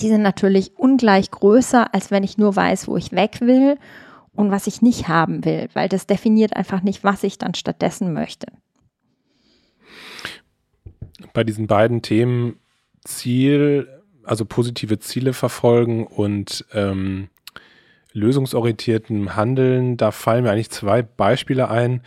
die 0.00 0.08
sind 0.08 0.22
natürlich 0.22 0.76
ungleich 0.76 1.30
größer, 1.30 1.94
als 1.94 2.10
wenn 2.10 2.24
ich 2.24 2.38
nur 2.38 2.56
weiß, 2.56 2.88
wo 2.88 2.96
ich 2.96 3.12
weg 3.12 3.40
will 3.40 3.78
und 4.34 4.50
was 4.50 4.66
ich 4.66 4.82
nicht 4.82 5.08
haben 5.08 5.44
will, 5.44 5.68
weil 5.74 5.88
das 5.88 6.06
definiert 6.06 6.56
einfach 6.56 6.82
nicht, 6.82 7.04
was 7.04 7.22
ich 7.22 7.38
dann 7.38 7.54
stattdessen 7.54 8.12
möchte. 8.12 8.46
Bei 11.32 11.44
diesen 11.44 11.66
beiden 11.66 12.02
Themen 12.02 12.58
Ziel, 13.08 13.88
also 14.22 14.44
positive 14.44 14.98
Ziele 14.98 15.32
verfolgen 15.32 16.06
und 16.06 16.64
ähm, 16.72 17.28
lösungsorientiertem 18.12 19.34
Handeln, 19.34 19.96
da 19.96 20.10
fallen 20.10 20.44
mir 20.44 20.50
eigentlich 20.50 20.70
zwei 20.70 21.02
Beispiele 21.02 21.68
ein. 21.68 22.02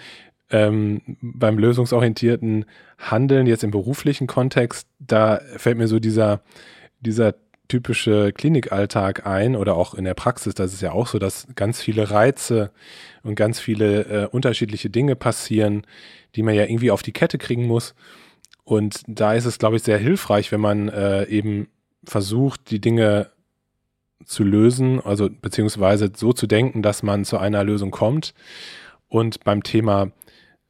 Ähm, 0.50 1.01
beim 1.22 1.58
lösungsorientierten 1.58 2.65
Handeln, 2.98 3.48
jetzt 3.48 3.63
im 3.63 3.72
beruflichen 3.72 4.27
Kontext, 4.27 4.88
da 5.00 5.41
fällt 5.58 5.77
mir 5.77 5.88
so 5.88 6.00
dieser, 6.00 6.41
dieser 7.00 7.36
typische 7.70 8.34
Klinikalltag 8.34 9.25
ein 9.25 9.55
oder 9.55 9.75
auch 9.75 9.93
in 9.93 10.03
der 10.03 10.13
Praxis, 10.13 10.53
das 10.53 10.74
ist 10.74 10.81
ja 10.81 10.91
auch 10.91 11.08
so, 11.08 11.20
dass 11.20 11.48
ganz 11.55 11.81
viele 11.81 12.12
Reize 12.12 12.72
und 13.24 13.36
ganz 13.36 13.62
viele 13.62 14.01
äh, 14.03 14.27
unterschiedliche 14.27 14.89
Dinge 14.89 15.15
passieren, 15.15 15.84
die 16.36 16.43
man 16.43 16.53
ja 16.53 16.65
irgendwie 16.65 16.91
auf 16.91 17.01
die 17.01 17.13
Kette 17.13 17.38
kriegen 17.38 17.65
muss. 17.65 17.96
Und 18.72 19.01
da 19.06 19.34
ist 19.34 19.44
es, 19.44 19.60
glaube 19.60 19.75
ich, 19.75 19.84
sehr 19.84 19.98
hilfreich, 19.98 20.54
wenn 20.54 20.62
man 20.62 20.88
äh, 20.88 21.25
eben 21.25 21.68
versucht, 22.06 22.72
die 22.72 22.80
Dinge 22.80 23.30
zu 24.24 24.46
lösen, 24.46 25.01
also 25.01 25.30
beziehungsweise 25.30 26.10
so 26.16 26.32
zu 26.32 26.48
denken, 26.48 26.82
dass 26.82 27.04
man 27.04 27.25
zu 27.25 27.38
einer 27.38 27.66
Lösung 27.66 27.92
kommt. 27.92 28.34
Und 29.10 29.44
beim 29.44 29.62
Thema 29.62 30.13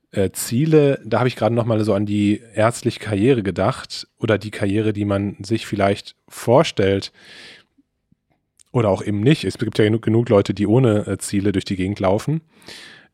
äh, 0.10 0.32
Ziele, 0.32 1.00
da 1.06 1.20
habe 1.20 1.28
ich 1.28 1.36
gerade 1.36 1.54
nochmal 1.54 1.84
so 1.84 1.94
an 1.94 2.08
die 2.08 2.42
ärztliche 2.56 3.00
Karriere 3.00 3.44
gedacht 3.44 4.08
oder 4.18 4.40
die 4.40 4.50
Karriere, 4.50 4.94
die 4.94 5.06
man 5.06 5.38
sich 5.44 5.68
vielleicht 5.68 6.16
vorstellt 6.28 7.12
oder 8.72 8.90
auch 8.90 9.04
eben 9.04 9.20
nicht. 9.20 9.44
Es 9.44 9.60
gibt 9.60 9.78
ja 9.78 9.86
genug, 9.86 10.02
genug 10.02 10.28
Leute, 10.28 10.56
die 10.56 10.66
ohne 10.66 11.06
äh, 11.06 11.18
Ziele 11.20 11.52
durch 11.52 11.66
die 11.66 11.76
Gegend 11.76 12.00
laufen. 12.00 12.42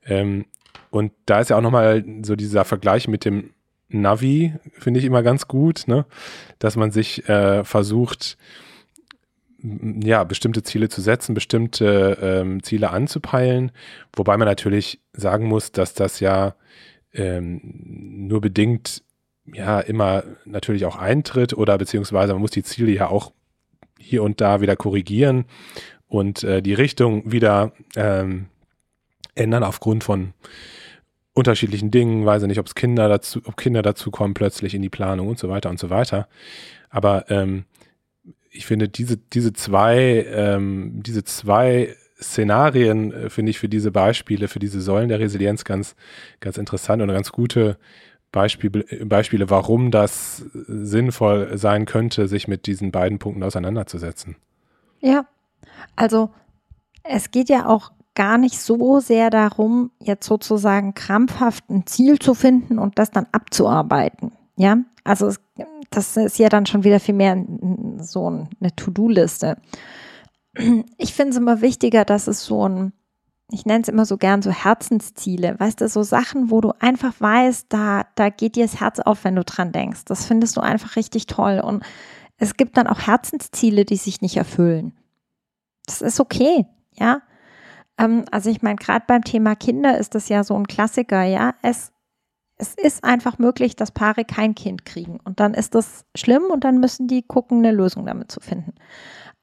Ähm, 0.05 0.45
und 0.91 1.11
da 1.25 1.41
ist 1.41 1.49
ja 1.49 1.57
auch 1.57 1.61
nochmal 1.61 2.05
so 2.21 2.37
dieser 2.37 2.63
Vergleich 2.63 3.09
mit 3.09 3.25
dem 3.25 3.49
Navi 3.89 4.53
finde 4.73 4.99
ich 4.99 5.05
immer 5.05 5.23
ganz 5.23 5.47
gut, 5.47 5.87
ne? 5.87 6.05
dass 6.59 6.75
man 6.75 6.91
sich 6.91 7.27
äh, 7.29 7.63
versucht, 7.63 8.37
ja, 9.59 10.23
bestimmte 10.23 10.63
Ziele 10.63 10.89
zu 10.89 11.01
setzen, 11.01 11.33
bestimmte 11.33 12.17
ähm, 12.21 12.61
Ziele 12.63 12.91
anzupeilen, 12.91 13.71
wobei 14.13 14.37
man 14.37 14.47
natürlich 14.47 14.99
sagen 15.13 15.47
muss, 15.47 15.71
dass 15.71 15.93
das 15.93 16.19
ja 16.19 16.55
ähm, 17.13 17.61
nur 18.27 18.41
bedingt 18.41 19.03
ja 19.45 19.79
immer 19.79 20.23
natürlich 20.45 20.85
auch 20.85 20.97
eintritt 20.97 21.53
oder 21.53 21.77
beziehungsweise 21.77 22.33
man 22.33 22.41
muss 22.41 22.51
die 22.51 22.63
Ziele 22.63 22.91
ja 22.91 23.07
auch 23.07 23.31
hier 23.97 24.23
und 24.23 24.41
da 24.41 24.61
wieder 24.61 24.75
korrigieren 24.75 25.45
und 26.07 26.43
äh, 26.43 26.61
die 26.61 26.73
Richtung 26.73 27.31
wieder 27.31 27.71
ähm, 27.95 28.47
ändern 29.35 29.63
aufgrund 29.63 30.03
von 30.03 30.33
unterschiedlichen 31.37 31.91
Dingen, 31.91 32.25
weiß 32.25 32.41
ich 32.41 32.47
nicht, 32.47 32.59
ob 32.59 32.73
Kinder 32.73 33.07
dazu, 33.07 33.41
ob 33.45 33.57
Kinder 33.57 33.83
dazu 33.83 34.09
kommen 34.09 34.33
plötzlich 34.33 34.73
in 34.73 34.81
die 34.81 34.89
Planung 34.89 35.27
und 35.27 35.37
so 35.37 35.49
weiter 35.49 35.69
und 35.69 35.79
so 35.79 35.89
weiter. 35.89 36.27
Aber 36.89 37.29
ähm, 37.29 37.65
ich 38.49 38.65
finde 38.65 38.89
diese 38.89 39.17
diese 39.17 39.53
zwei 39.53 40.25
ähm, 40.29 41.03
diese 41.03 41.23
zwei 41.23 41.95
Szenarien 42.19 43.13
äh, 43.13 43.29
finde 43.29 43.51
ich 43.51 43.59
für 43.59 43.69
diese 43.69 43.91
Beispiele, 43.91 44.47
für 44.47 44.57
diese 44.57 44.81
Säulen 44.81 45.09
der 45.09 45.19
Resilienz 45.19 45.63
ganz 45.63 45.95
ganz 46.39 46.57
interessant 46.57 47.03
und 47.03 47.09
ganz 47.09 47.31
gute 47.31 47.77
Beispiele, 48.31 48.83
Beispiele, 49.05 49.49
warum 49.49 49.91
das 49.91 50.43
sinnvoll 50.53 51.57
sein 51.57 51.85
könnte, 51.85 52.27
sich 52.27 52.47
mit 52.47 52.65
diesen 52.65 52.91
beiden 52.91 53.19
Punkten 53.19 53.43
auseinanderzusetzen. 53.43 54.35
Ja, 54.99 55.27
also 55.95 56.31
es 57.03 57.31
geht 57.31 57.47
ja 57.47 57.67
auch 57.67 57.91
gar 58.17 58.39
nicht 58.39 58.59
so 58.59 58.99
sehr 58.99 59.29
darum, 59.29 59.91
jetzt 59.99 60.25
sozusagen 60.25 60.95
krampfhaft 60.95 61.69
ein 61.69 61.85
Ziel 61.85 62.17
zu 62.17 62.33
finden 62.33 62.79
und 62.79 62.97
das 62.97 63.11
dann 63.11 63.27
abzuarbeiten. 63.31 64.31
Ja, 64.55 64.79
also 65.03 65.27
es, 65.27 65.39
das 65.91 66.17
ist 66.17 66.39
ja 66.39 66.49
dann 66.49 66.65
schon 66.65 66.83
wieder 66.83 66.99
viel 66.99 67.13
mehr 67.13 67.37
so 67.99 68.27
eine 68.27 68.75
To-Do-Liste. 68.75 69.57
Ich 70.97 71.13
finde 71.13 71.29
es 71.29 71.37
immer 71.37 71.61
wichtiger, 71.61 72.05
dass 72.05 72.25
es 72.25 72.43
so 72.43 72.67
ein, 72.67 72.91
ich 73.51 73.67
nenne 73.67 73.83
es 73.83 73.87
immer 73.87 74.05
so 74.07 74.17
gern 74.17 74.41
so 74.41 74.49
Herzensziele, 74.49 75.55
weißt 75.59 75.81
du, 75.81 75.87
so 75.87 76.01
Sachen, 76.01 76.49
wo 76.49 76.59
du 76.59 76.73
einfach 76.79 77.13
weißt, 77.19 77.67
da, 77.69 78.07
da 78.15 78.29
geht 78.29 78.55
dir 78.55 78.65
das 78.65 78.79
Herz 78.79 78.99
auf, 78.99 79.25
wenn 79.25 79.35
du 79.35 79.43
dran 79.43 79.71
denkst. 79.71 80.05
Das 80.05 80.25
findest 80.25 80.57
du 80.57 80.61
einfach 80.61 80.95
richtig 80.95 81.27
toll. 81.27 81.61
Und 81.63 81.83
es 82.37 82.57
gibt 82.57 82.77
dann 82.77 82.87
auch 82.87 83.01
Herzensziele, 83.01 83.85
die 83.85 83.97
sich 83.97 84.21
nicht 84.21 84.37
erfüllen. 84.37 84.93
Das 85.85 86.01
ist 86.01 86.19
okay, 86.19 86.65
ja. 86.93 87.21
Ähm, 87.97 88.25
also 88.31 88.49
ich 88.49 88.61
meine, 88.61 88.77
gerade 88.77 89.05
beim 89.07 89.23
Thema 89.23 89.55
Kinder 89.55 89.97
ist 89.97 90.15
das 90.15 90.29
ja 90.29 90.43
so 90.43 90.55
ein 90.55 90.67
Klassiker, 90.67 91.23
ja. 91.23 91.55
Es, 91.61 91.91
es 92.57 92.73
ist 92.75 93.03
einfach 93.03 93.37
möglich, 93.39 93.75
dass 93.75 93.91
Paare 93.91 94.25
kein 94.25 94.55
Kind 94.55 94.85
kriegen. 94.85 95.19
Und 95.23 95.39
dann 95.39 95.53
ist 95.53 95.75
das 95.75 96.05
schlimm 96.15 96.43
und 96.51 96.63
dann 96.63 96.79
müssen 96.79 97.07
die 97.07 97.23
gucken, 97.23 97.59
eine 97.59 97.71
Lösung 97.71 98.05
damit 98.05 98.31
zu 98.31 98.39
finden. 98.39 98.73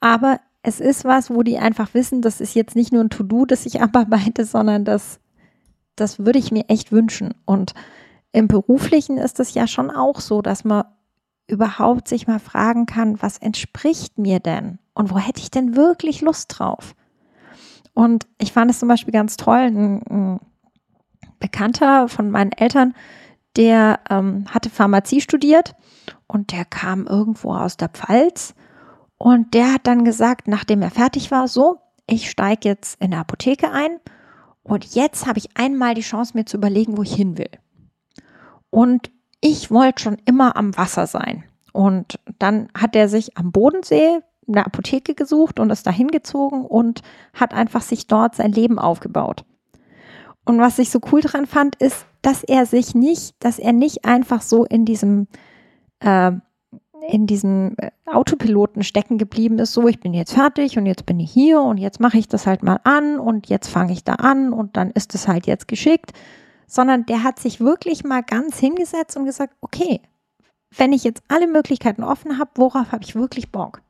Aber 0.01 0.41
es 0.63 0.81
ist 0.81 1.05
was, 1.05 1.31
wo 1.31 1.43
die 1.43 1.59
einfach 1.59 1.95
wissen, 1.95 2.23
das 2.23 2.41
ist 2.41 2.55
jetzt 2.55 2.75
nicht 2.75 2.93
nur 2.93 3.05
ein 3.05 3.11
To-Do, 3.11 3.45
das 3.47 3.67
ich 3.67 3.83
abarbeite, 3.83 4.45
sondern 4.45 4.85
das, 4.85 5.21
das 5.97 6.19
würde 6.19 6.39
ich 6.39 6.53
mir 6.53 6.65
echt 6.69 6.93
wünschen. 6.93 7.35
Und 7.45 7.75
im 8.33 8.49
Beruflichen 8.49 9.19
ist 9.19 9.39
es 9.41 9.55
ja 9.55 9.67
schon 9.67 9.91
auch 9.91 10.21
so, 10.21 10.43
dass 10.43 10.65
man 10.65 10.85
überhaupt 11.47 12.09
sich 12.09 12.27
mal 12.27 12.41
fragen 12.41 12.87
kann, 12.87 13.21
was 13.21 13.39
entspricht 13.39 14.19
mir 14.19 14.41
denn? 14.41 14.79
Und 14.95 15.11
wo 15.11 15.19
hätte 15.19 15.41
ich 15.41 15.51
denn 15.51 15.77
wirklich 15.77 16.21
Lust 16.23 16.59
drauf? 16.59 16.95
Und 17.95 18.27
ich 18.39 18.53
fand 18.53 18.71
es 18.71 18.81
zum 18.81 18.89
Beispiel 18.89 19.13
ganz 19.13 19.37
toll, 19.37 19.59
ein, 19.59 20.03
ein 20.11 20.41
Bekannter 21.39 22.09
von 22.09 22.31
meinen 22.31 22.53
Eltern, 22.53 22.95
der 23.57 24.01
ähm, 24.11 24.47
hatte 24.49 24.69
Pharmazie 24.69 25.21
studiert 25.21 25.75
und 26.27 26.53
der 26.53 26.65
kam 26.65 27.07
irgendwo 27.07 27.55
aus 27.55 27.77
der 27.77 27.89
Pfalz 27.89 28.55
und 29.17 29.55
der 29.55 29.73
hat 29.73 29.87
dann 29.87 30.05
gesagt, 30.05 30.49
nachdem 30.49 30.83
er 30.83 30.91
fertig 30.91 31.31
war, 31.31 31.47
so, 31.47 31.79
ich 32.07 32.31
steige 32.31 32.69
jetzt 32.69 33.01
in 33.01 33.13
der 33.13 33.21
Apotheke 33.21 33.71
ein 33.71 34.01
und 34.65 34.95
jetzt 34.95 35.27
habe 35.27 35.39
ich 35.39 35.57
einmal 35.57 35.95
die 35.95 36.01
Chance, 36.01 36.33
mir 36.35 36.47
zu 36.47 36.57
überlegen, 36.57 36.97
wo 36.97 37.03
ich 37.03 37.15
hin 37.15 37.39
will. 37.39 37.51
Und 38.71 39.13
ich 39.41 39.71
wollte 39.71 40.03
schon 40.03 40.17
immer 40.25 40.57
am 40.57 40.77
Wasser 40.77 41.07
sein. 41.07 41.45
Und 41.73 42.19
dann 42.39 42.69
hat 42.77 42.97
er 42.97 43.09
sich 43.09 43.37
am 43.37 43.53
Bodensee 43.53 44.21
eine 44.47 44.67
Apotheke 44.67 45.15
gesucht 45.15 45.59
und 45.61 45.71
ist 45.71 45.87
da 45.87 45.91
hingezogen 45.91 46.65
und 46.65 47.03
hat 47.33 47.55
einfach 47.55 47.83
sich 47.83 48.07
dort 48.07 48.35
sein 48.35 48.53
Leben 48.53 48.79
aufgebaut. 48.79 49.45
Und 50.45 50.59
was 50.59 50.79
ich 50.79 50.91
so 50.91 51.01
cool 51.11 51.21
dran 51.23 51.47
fand, 51.47 51.77
ist, 51.77 52.07
dass 52.23 52.45
er 52.45 52.67
sich 52.67 52.95
nicht, 52.95 53.35
dass 53.41 53.59
er 53.59 53.73
nicht 53.73 54.05
einfach 54.05 54.43
so 54.43 54.65
in 54.65 54.85
diesem, 54.85 55.27
äh, 56.01 56.33
in 57.09 57.27
diesem 57.27 57.75
äh, 57.79 57.91
Autopiloten 58.07 58.83
stecken 58.83 59.19
geblieben 59.19 59.59
ist, 59.59 59.73
so 59.73 59.89
ich 59.89 60.01
bin 60.01 60.15
jetzt 60.15 60.35
fertig 60.35 60.77
und 60.79 60.87
jetzt 60.87 61.07
bin 61.07 61.21
ich 61.21 61.31
hier 61.31 61.61
und 61.61 61.79
jetzt 61.79 62.01
mache 62.01 62.19
ich 62.19 62.29
das 62.29 62.47
halt 62.47 62.63
mal 62.63 62.81
an 62.85 63.19
und 63.19 63.49
jetzt 63.49 63.69
fange 63.69 63.93
ich 63.93 64.05
da 64.05 64.15
an 64.15 64.53
und 64.53 64.77
dann 64.77 64.91
ist 64.91 65.15
es 65.15 65.29
halt 65.29 65.47
jetzt 65.47 65.69
geschickt, 65.69 66.13
sondern 66.67 67.07
der 67.07 67.23
hat 67.23 67.39
sich 67.39 67.61
wirklich 67.61 68.05
mal 68.05 68.23
ganz 68.23 68.59
hingesetzt 68.59 69.17
und 69.17 69.25
gesagt, 69.25 69.55
okay, 69.61 70.01
wenn 70.77 70.93
ich 70.93 71.05
jetzt 71.05 71.23
alle 71.29 71.47
Möglichkeiten 71.47 72.03
offen 72.03 72.39
habe, 72.39 72.51
worauf 72.57 72.93
habe 72.93 73.05
ich 73.05 73.15
wirklich 73.15 73.53
Bock? 73.53 73.83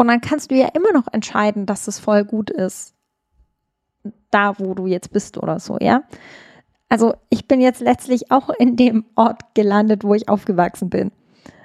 Und 0.00 0.08
dann 0.08 0.22
kannst 0.22 0.50
du 0.50 0.54
ja 0.54 0.68
immer 0.68 0.94
noch 0.94 1.12
entscheiden, 1.12 1.66
dass 1.66 1.86
es 1.86 1.98
voll 1.98 2.24
gut 2.24 2.48
ist, 2.48 2.94
da 4.30 4.58
wo 4.58 4.72
du 4.72 4.86
jetzt 4.86 5.12
bist 5.12 5.36
oder 5.36 5.60
so, 5.60 5.76
ja. 5.78 6.04
Also 6.88 7.12
ich 7.28 7.46
bin 7.46 7.60
jetzt 7.60 7.82
letztlich 7.82 8.32
auch 8.32 8.48
in 8.48 8.76
dem 8.76 9.04
Ort 9.14 9.54
gelandet, 9.54 10.02
wo 10.02 10.14
ich 10.14 10.30
aufgewachsen 10.30 10.88
bin. 10.88 11.12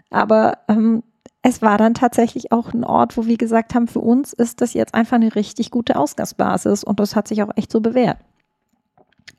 Aber 0.09 0.57
ähm, 0.67 1.01
es 1.43 1.61
war 1.61 1.77
dann 1.77 1.93
tatsächlich 1.93 2.51
auch 2.51 2.73
ein 2.73 2.83
Ort, 2.83 3.15
wo 3.15 3.25
wir 3.25 3.37
gesagt 3.37 3.73
haben, 3.73 3.87
für 3.87 4.01
uns 4.01 4.33
ist 4.33 4.59
das 4.59 4.73
jetzt 4.73 4.93
einfach 4.93 5.15
eine 5.15 5.33
richtig 5.33 5.71
gute 5.71 5.95
Ausgangsbasis 5.95 6.83
und 6.83 6.99
das 6.99 7.15
hat 7.15 7.29
sich 7.29 7.41
auch 7.41 7.55
echt 7.55 7.71
so 7.71 7.79
bewährt. 7.79 8.17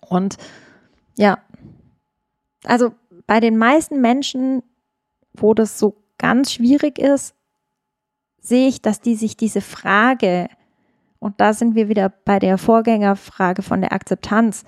Und 0.01 0.39
ja, 1.19 1.37
also 2.65 2.95
bei 3.27 3.41
den 3.41 3.59
meisten 3.59 4.01
Menschen, 4.01 4.63
wo 5.35 5.53
das 5.53 5.79
so 5.79 6.03
ganz 6.17 6.51
schwierig 6.51 6.99
ist, 6.99 7.36
sehe 8.47 8.69
ich, 8.69 8.81
dass 8.83 9.01
die 9.01 9.17
sich 9.17 9.37
diese 9.37 9.61
Frage, 9.61 10.49
und 11.19 11.41
da 11.41 11.53
sind 11.53 11.75
wir 11.75 11.89
wieder 11.89 12.09
bei 12.09 12.39
der 12.39 12.59
Vorgängerfrage 12.59 13.63
von 13.63 13.81
der 13.81 13.93
Akzeptanz, 13.93 14.65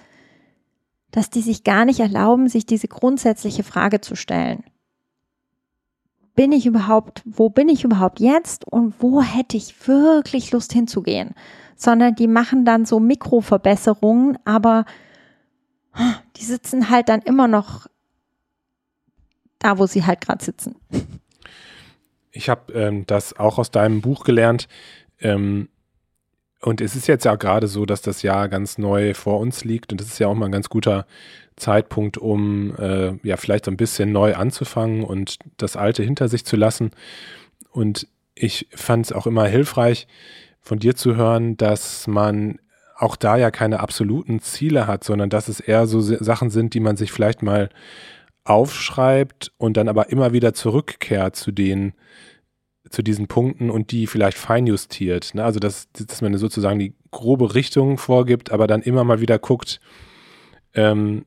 dass 1.11 1.31
die 1.31 1.43
sich 1.43 1.65
gar 1.65 1.85
nicht 1.85 2.01
erlauben, 2.01 2.49
sich 2.49 2.67
diese 2.67 2.89
grundsätzliche 2.89 3.63
Frage 3.63 4.01
zu 4.01 4.15
stellen. 4.17 4.65
Bin 6.35 6.53
ich 6.53 6.67
überhaupt, 6.67 7.23
wo 7.25 7.49
bin 7.49 7.69
ich 7.69 7.85
überhaupt 7.85 8.21
jetzt 8.21 8.65
und 8.65 8.95
wo 9.01 9.23
hätte 9.23 9.57
ich 9.57 9.89
wirklich 9.89 10.53
Lust 10.53 10.73
hinzugehen? 10.73 11.35
Sondern 11.77 12.15
die 12.15 12.29
machen 12.29 12.65
dann 12.65 12.85
so 12.85 13.01
Mikroverbesserungen, 13.01 14.39
aber 14.45 14.85
die 16.37 16.45
sitzen 16.45 16.91
halt 16.91 17.09
dann 17.09 17.23
immer 17.23 17.49
noch 17.49 17.87
da, 19.59 19.79
wo 19.79 19.87
sie 19.87 20.05
halt 20.05 20.21
gerade 20.21 20.45
sitzen. 20.45 20.77
Ich 22.33 22.49
habe 22.49 22.73
ähm, 22.73 23.07
das 23.07 23.39
auch 23.39 23.59
aus 23.59 23.71
deinem 23.71 24.01
Buch 24.01 24.25
gelernt. 24.25 24.69
Ähm, 25.21 25.69
und 26.61 26.81
es 26.81 26.97
ist 26.97 27.07
jetzt 27.07 27.25
ja 27.25 27.37
gerade 27.37 27.69
so, 27.69 27.87
dass 27.87 28.03
das 28.03 28.23
Jahr 28.23 28.49
ganz 28.49 28.79
neu 28.79 29.15
vor 29.15 29.39
uns 29.39 29.65
liegt 29.65 29.93
und 29.93 30.01
das 30.01 30.09
ist 30.09 30.19
ja 30.19 30.27
auch 30.27 30.35
mal 30.35 30.47
ein 30.47 30.53
ganz 30.53 30.69
guter 30.69 31.07
Zeitpunkt, 31.55 32.19
um 32.19 32.75
äh, 32.77 33.15
ja 33.23 33.37
vielleicht 33.37 33.67
so 33.67 33.71
ein 33.71 33.77
bisschen 33.77 34.11
neu 34.11 34.35
anzufangen 34.35 35.05
und 35.05 35.39
das 35.57 35.77
Alte 35.77 36.03
hinter 36.03 36.29
sich 36.29 36.45
zu 36.45 36.57
lassen. 36.57 36.91
Und 37.71 38.09
ich 38.35 38.69
fand 38.75 39.07
es 39.07 39.13
auch 39.13 39.27
immer 39.27 39.47
hilfreich, 39.47 40.09
von 40.61 40.79
dir 40.79 40.97
zu 40.97 41.17
hören, 41.17 41.57
dass 41.57 42.07
man 42.07 42.59
auch 42.97 43.17
da 43.17 43.37
ja 43.37 43.51
keine 43.51 43.81
absoluten 43.81 44.41
Ziele 44.41 44.87
hat, 44.87 45.05
sondern 45.05 45.31
dass 45.31 45.49
es 45.49 45.61
eher 45.61 45.87
so 45.87 46.01
Sachen 46.01 46.51
sind, 46.51 46.75
die 46.75 46.81
man 46.81 46.97
sich 46.97 47.13
vielleicht 47.13 47.43
mal 47.43 47.71
aufschreibt 48.49 49.53
und 49.59 49.77
dann 49.77 49.89
aber 49.89 50.11
immer 50.11 50.33
wieder 50.33 50.55
zurückkehrt 50.55 51.37
zu 51.37 51.53
denen, 51.53 51.95
zu 52.91 53.03
diesen 53.03 53.27
Punkten 53.29 53.71
und 53.71 53.93
die 53.93 54.07
vielleicht 54.07 54.39
feinjustiert. 54.39 55.35
Ne? 55.35 55.45
Also, 55.45 55.61
dass, 55.61 55.89
dass 55.93 56.23
man 56.23 56.37
sozusagen 56.39 56.79
die 56.79 56.95
grobe 57.11 57.55
Richtung 57.55 57.99
vorgibt, 57.99 58.51
aber 58.51 58.67
dann 58.67 58.83
immer 58.83 59.05
mal 59.05 59.21
wieder 59.21 59.39
guckt, 59.39 59.81
ähm, 60.75 61.25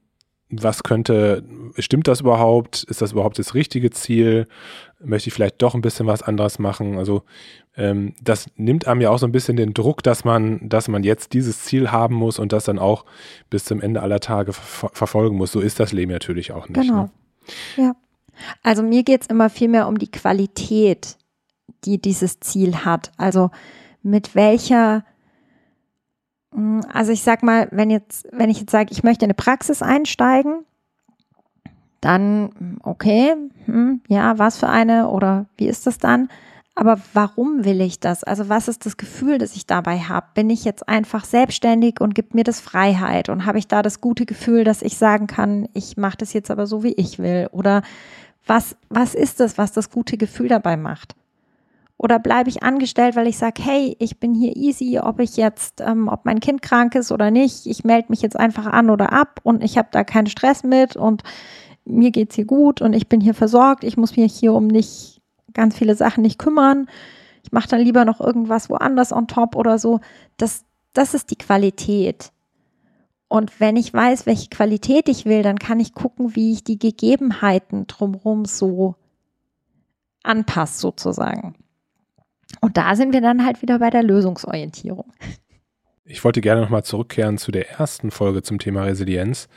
was 0.49 0.83
könnte, 0.83 1.43
stimmt 1.77 2.07
das 2.07 2.21
überhaupt? 2.21 2.83
Ist 2.83 3.01
das 3.01 3.13
überhaupt 3.13 3.39
das 3.39 3.53
richtige 3.53 3.89
Ziel? 3.91 4.47
Möchte 5.03 5.29
ich 5.29 5.33
vielleicht 5.33 5.61
doch 5.61 5.75
ein 5.75 5.81
bisschen 5.81 6.07
was 6.07 6.21
anderes 6.21 6.59
machen? 6.59 6.97
Also 6.97 7.23
ähm, 7.75 8.13
das 8.21 8.47
nimmt 8.55 8.87
einem 8.87 9.01
ja 9.01 9.09
auch 9.09 9.19
so 9.19 9.25
ein 9.25 9.31
bisschen 9.31 9.57
den 9.57 9.73
Druck, 9.73 10.03
dass 10.03 10.23
man, 10.23 10.67
dass 10.67 10.87
man 10.87 11.03
jetzt 11.03 11.33
dieses 11.33 11.63
Ziel 11.63 11.91
haben 11.91 12.15
muss 12.15 12.39
und 12.39 12.51
das 12.51 12.65
dann 12.65 12.79
auch 12.79 13.05
bis 13.49 13.65
zum 13.65 13.81
Ende 13.81 14.01
aller 14.01 14.19
Tage 14.19 14.53
ver 14.53 14.89
verfolgen 14.93 15.37
muss. 15.37 15.51
So 15.51 15.59
ist 15.59 15.79
das 15.79 15.91
Leben 15.91 16.11
natürlich 16.11 16.51
auch 16.51 16.67
nicht. 16.69 16.81
Genau. 16.81 17.03
Ne? 17.03 17.11
Ja. 17.77 17.95
Also 18.63 18.83
mir 18.83 19.03
geht 19.03 19.21
es 19.21 19.27
immer 19.27 19.49
viel 19.49 19.67
mehr 19.67 19.87
um 19.87 19.97
die 19.97 20.09
Qualität 20.09 21.17
die 21.85 21.99
dieses 21.99 22.39
Ziel 22.39 22.77
hat. 22.85 23.11
Also 23.17 23.51
mit 24.03 24.35
welcher, 24.35 25.05
hm, 26.53 26.81
also 26.91 27.11
ich 27.11 27.23
sag 27.23 27.43
mal, 27.43 27.67
wenn 27.71 27.89
jetzt, 27.89 28.27
wenn 28.31 28.49
ich 28.49 28.59
jetzt 28.59 28.71
sage, 28.71 28.91
ich 28.91 29.03
möchte 29.03 29.25
in 29.25 29.31
eine 29.31 29.35
Praxis 29.35 29.81
einsteigen, 29.81 30.65
dann 32.01 32.79
okay, 32.83 33.35
hm, 33.65 34.01
ja, 34.07 34.37
was 34.37 34.57
für 34.57 34.67
eine 34.67 35.09
oder 35.09 35.45
wie 35.57 35.67
ist 35.67 35.87
das 35.87 35.97
dann? 35.97 36.29
Aber 36.73 36.99
warum 37.13 37.65
will 37.65 37.81
ich 37.81 37.99
das? 37.99 38.23
Also 38.23 38.49
was 38.49 38.67
ist 38.67 38.85
das 38.85 38.97
Gefühl, 38.97 39.37
das 39.37 39.55
ich 39.55 39.67
dabei 39.67 39.99
habe? 39.99 40.27
Bin 40.33 40.49
ich 40.49 40.63
jetzt 40.63 40.87
einfach 40.87 41.25
selbstständig 41.25 41.99
und 41.99 42.15
gibt 42.15 42.33
mir 42.33 42.43
das 42.43 42.61
Freiheit? 42.61 43.29
Und 43.29 43.45
habe 43.45 43.59
ich 43.59 43.67
da 43.67 43.81
das 43.81 44.01
gute 44.01 44.25
Gefühl, 44.25 44.63
dass 44.63 44.81
ich 44.81 44.97
sagen 44.97 45.27
kann, 45.27 45.67
ich 45.73 45.97
mache 45.97 46.17
das 46.17 46.33
jetzt 46.33 46.49
aber 46.49 46.67
so, 46.67 46.83
wie 46.83 46.93
ich 46.93 47.19
will? 47.19 47.49
Oder 47.51 47.83
was, 48.47 48.75
was 48.89 49.15
ist 49.15 49.39
das, 49.39 49.57
was 49.57 49.73
das 49.73 49.89
gute 49.89 50.17
Gefühl 50.17 50.47
dabei 50.47 50.77
macht? 50.77 51.15
Oder 51.97 52.17
bleibe 52.17 52.49
ich 52.49 52.63
angestellt, 52.63 53.15
weil 53.15 53.27
ich 53.27 53.37
sage, 53.37 53.61
hey, 53.61 53.95
ich 53.99 54.19
bin 54.19 54.33
hier 54.33 54.55
easy, 54.55 54.97
ob 54.99 55.19
ich 55.19 55.37
jetzt, 55.37 55.81
ähm, 55.81 56.07
ob 56.07 56.25
mein 56.25 56.39
Kind 56.39 56.63
krank 56.63 56.95
ist 56.95 57.11
oder 57.11 57.29
nicht, 57.29 57.67
ich 57.67 57.83
melde 57.83 58.07
mich 58.09 58.23
jetzt 58.23 58.39
einfach 58.39 58.65
an 58.65 58.89
oder 58.89 59.13
ab 59.13 59.39
und 59.43 59.63
ich 59.63 59.77
habe 59.77 59.89
da 59.91 60.03
keinen 60.03 60.25
Stress 60.25 60.63
mit 60.63 60.95
und 60.95 61.21
mir 61.85 62.11
geht 62.11 62.29
es 62.29 62.35
hier 62.35 62.45
gut 62.45 62.81
und 62.81 62.93
ich 62.93 63.07
bin 63.07 63.21
hier 63.21 63.33
versorgt, 63.33 63.83
ich 63.83 63.97
muss 63.97 64.15
mich 64.15 64.33
hier 64.33 64.53
um 64.53 64.67
nicht 64.67 65.21
ganz 65.53 65.77
viele 65.77 65.95
Sachen 65.95 66.21
nicht 66.21 66.39
kümmern. 66.39 66.87
Ich 67.43 67.51
mache 67.51 67.67
dann 67.67 67.81
lieber 67.81 68.05
noch 68.05 68.21
irgendwas 68.21 68.69
woanders 68.69 69.11
on 69.11 69.27
top 69.27 69.55
oder 69.55 69.79
so. 69.79 69.99
Das, 70.37 70.63
das 70.93 71.13
ist 71.13 71.31
die 71.31 71.37
Qualität. 71.37 72.31
Und 73.27 73.59
wenn 73.59 73.77
ich 73.77 73.93
weiß, 73.93 74.25
welche 74.25 74.49
Qualität 74.49 75.07
ich 75.07 75.25
will, 75.25 75.41
dann 75.41 75.57
kann 75.57 75.79
ich 75.79 75.93
gucken, 75.93 76.35
wie 76.35 76.51
ich 76.51 76.63
die 76.63 76.77
Gegebenheiten 76.77 77.87
drumherum 77.87 78.45
so 78.45 78.95
anpasse, 80.23 80.79
sozusagen. 80.79 81.55
Und 82.59 82.77
da 82.77 82.95
sind 82.95 83.13
wir 83.13 83.21
dann 83.21 83.45
halt 83.45 83.61
wieder 83.61 83.79
bei 83.79 83.89
der 83.89 84.03
Lösungsorientierung. 84.03 85.11
Ich 86.03 86.23
wollte 86.25 86.41
gerne 86.41 86.61
nochmal 86.61 86.83
zurückkehren 86.83 87.37
zu 87.37 87.51
der 87.51 87.69
ersten 87.71 88.11
Folge 88.11 88.43
zum 88.43 88.59
Thema 88.59 88.83
Resilienz. 88.83 89.47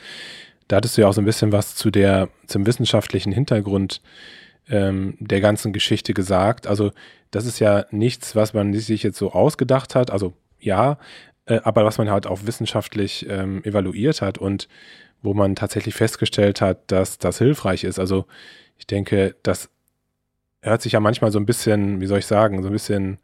Da 0.75 0.79
hattest 0.79 0.97
du 0.97 1.03
ja 1.03 1.07
auch 1.07 1.13
so 1.13 1.21
ein 1.21 1.25
bisschen 1.25 1.53
was 1.53 1.77
zu 1.77 1.93
der, 1.93 2.29
zum 2.49 2.67
wissenschaftlichen 2.67 3.31
Hintergrund 3.31 4.03
ähm, 4.69 5.17
der 5.21 5.41
ganzen 5.41 5.73
Geschichte 5.73 6.15
gesagt. 6.15 6.67
Also 6.67 6.91
das 7.31 7.47
ist 7.47 7.61
ja 7.61 7.87
nichts, 7.93 8.35
was 8.35 8.55
man 8.55 8.75
sich 8.75 9.05
jetzt 9.05 9.19
so 9.19 9.31
ausgedacht 9.31 9.95
hat. 9.95 10.11
Also 10.11 10.33
ja, 10.59 10.99
äh, 11.47 11.61
aber 11.63 11.85
was 11.85 11.99
man 11.99 12.11
halt 12.11 12.27
auch 12.27 12.41
wissenschaftlich 12.47 13.25
ähm, 13.31 13.63
evaluiert 13.63 14.21
hat 14.21 14.37
und 14.37 14.69
wo 15.23 15.33
man 15.33 15.55
tatsächlich 15.55 15.95
festgestellt 15.95 16.61
hat, 16.61 16.91
dass 16.91 17.19
das 17.19 17.39
hilfreich 17.39 17.85
ist. 17.85 18.01
Also 18.01 18.27
ich 18.77 18.89
denke, 18.89 19.37
das 19.45 19.71
hört 20.61 20.83
sich 20.83 20.95
ja 20.95 20.99
manchmal 20.99 21.31
so 21.31 21.39
ein 21.39 21.47
bisschen, 21.47 22.01
wie 22.01 22.07
soll 22.07 22.19
ich 22.19 22.27
sagen, 22.27 22.63
so 22.63 22.69
ein 22.69 22.73
bisschen 22.73 23.19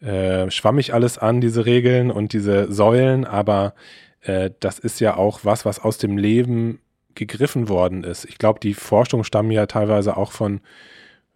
äh, 0.00 0.50
schwammig 0.50 0.94
alles 0.94 1.18
an, 1.18 1.42
diese 1.42 1.66
Regeln 1.66 2.10
und 2.10 2.32
diese 2.32 2.72
Säulen, 2.72 3.26
aber 3.26 3.74
äh, 4.22 4.50
das 4.60 4.78
ist 4.78 5.00
ja 5.00 5.16
auch 5.16 5.40
was, 5.44 5.64
was 5.64 5.78
aus 5.78 5.98
dem 5.98 6.18
Leben 6.18 6.80
gegriffen 7.14 7.68
worden 7.68 8.04
ist. 8.04 8.24
Ich 8.24 8.38
glaube, 8.38 8.60
die 8.60 8.74
Forschung 8.74 9.24
stammen 9.24 9.50
ja 9.50 9.66
teilweise 9.66 10.16
auch 10.16 10.32
von, 10.32 10.60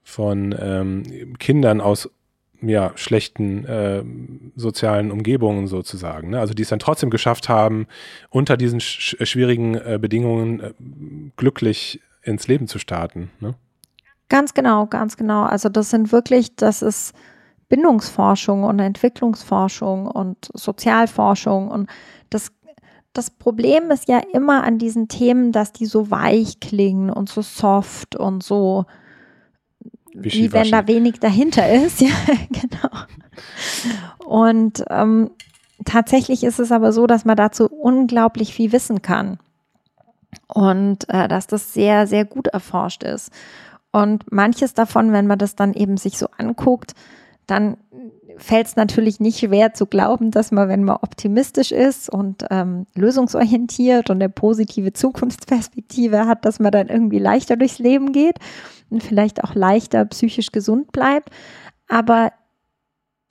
von 0.02 0.54
ähm, 0.58 1.36
Kindern 1.38 1.80
aus 1.80 2.08
ja, 2.62 2.92
schlechten 2.94 3.64
äh, 3.64 4.04
sozialen 4.54 5.10
Umgebungen 5.10 5.66
sozusagen. 5.66 6.30
Ne? 6.30 6.38
Also 6.38 6.54
die 6.54 6.62
es 6.62 6.68
dann 6.68 6.78
trotzdem 6.78 7.10
geschafft 7.10 7.48
haben, 7.48 7.86
unter 8.30 8.56
diesen 8.56 8.80
sch 8.80 9.16
schwierigen 9.22 9.74
äh, 9.74 9.98
Bedingungen 10.00 10.60
äh, 10.60 10.72
glücklich 11.36 12.00
ins 12.22 12.46
Leben 12.46 12.68
zu 12.68 12.78
starten. 12.78 13.30
Ne? 13.40 13.54
Ganz 14.28 14.54
genau, 14.54 14.86
ganz 14.86 15.16
genau. 15.16 15.42
Also 15.42 15.68
das 15.68 15.90
sind 15.90 16.12
wirklich, 16.12 16.54
das 16.54 16.82
ist 16.82 17.14
Bindungsforschung 17.68 18.64
und 18.64 18.78
Entwicklungsforschung 18.78 20.06
und 20.06 20.50
Sozialforschung 20.54 21.68
und 21.68 21.90
das 22.30 22.52
das 23.12 23.30
Problem 23.30 23.90
ist 23.90 24.08
ja 24.08 24.20
immer 24.32 24.64
an 24.64 24.78
diesen 24.78 25.08
Themen, 25.08 25.52
dass 25.52 25.72
die 25.72 25.86
so 25.86 26.10
weich 26.10 26.60
klingen 26.60 27.10
und 27.10 27.28
so 27.28 27.42
soft 27.42 28.16
und 28.16 28.42
so, 28.42 28.86
wie 30.14 30.52
wenn 30.52 30.70
da 30.70 30.86
wenig 30.86 31.20
dahinter 31.20 31.68
ist. 31.70 32.00
Ja, 32.02 32.14
genau. 32.50 34.26
Und 34.26 34.84
ähm, 34.90 35.30
tatsächlich 35.84 36.44
ist 36.44 36.58
es 36.58 36.72
aber 36.72 36.92
so, 36.92 37.06
dass 37.06 37.24
man 37.24 37.36
dazu 37.36 37.66
unglaublich 37.66 38.54
viel 38.54 38.72
wissen 38.72 39.02
kann 39.02 39.38
und 40.48 41.08
äh, 41.08 41.28
dass 41.28 41.46
das 41.46 41.72
sehr, 41.72 42.06
sehr 42.06 42.24
gut 42.24 42.48
erforscht 42.48 43.02
ist. 43.02 43.30
Und 43.90 44.30
manches 44.32 44.74
davon, 44.74 45.12
wenn 45.12 45.26
man 45.26 45.38
das 45.38 45.54
dann 45.54 45.74
eben 45.74 45.96
sich 45.96 46.16
so 46.18 46.26
anguckt, 46.38 46.94
dann 47.46 47.76
fällt 48.36 48.66
es 48.66 48.76
natürlich 48.76 49.20
nicht 49.20 49.40
schwer 49.40 49.74
zu 49.74 49.86
glauben, 49.86 50.30
dass 50.30 50.50
man, 50.50 50.68
wenn 50.68 50.84
man 50.84 50.96
optimistisch 50.96 51.72
ist 51.72 52.10
und 52.10 52.44
ähm, 52.50 52.86
lösungsorientiert 52.94 54.10
und 54.10 54.16
eine 54.16 54.28
positive 54.28 54.92
Zukunftsperspektive 54.92 56.26
hat, 56.26 56.44
dass 56.44 56.60
man 56.60 56.72
dann 56.72 56.88
irgendwie 56.88 57.18
leichter 57.18 57.56
durchs 57.56 57.78
Leben 57.78 58.12
geht 58.12 58.36
und 58.90 59.02
vielleicht 59.02 59.44
auch 59.44 59.54
leichter 59.54 60.04
psychisch 60.06 60.52
gesund 60.52 60.92
bleibt. 60.92 61.30
Aber 61.88 62.32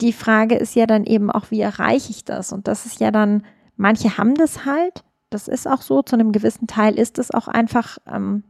die 0.01 0.13
Frage 0.13 0.55
ist 0.55 0.75
ja 0.75 0.85
dann 0.85 1.05
eben 1.05 1.31
auch, 1.31 1.51
wie 1.51 1.61
erreiche 1.61 2.11
ich 2.11 2.25
das? 2.25 2.51
Und 2.51 2.67
das 2.67 2.85
ist 2.85 2.99
ja 2.99 3.11
dann, 3.11 3.45
manche 3.77 4.17
haben 4.17 4.35
das 4.35 4.65
halt, 4.65 5.03
das 5.29 5.47
ist 5.47 5.67
auch 5.67 5.81
so, 5.81 6.01
zu 6.01 6.15
einem 6.15 6.31
gewissen 6.31 6.67
Teil 6.67 6.97
ist 6.97 7.19
es 7.19 7.31
auch 7.31 7.47
einfach, 7.47 7.97
ähm, 8.11 8.43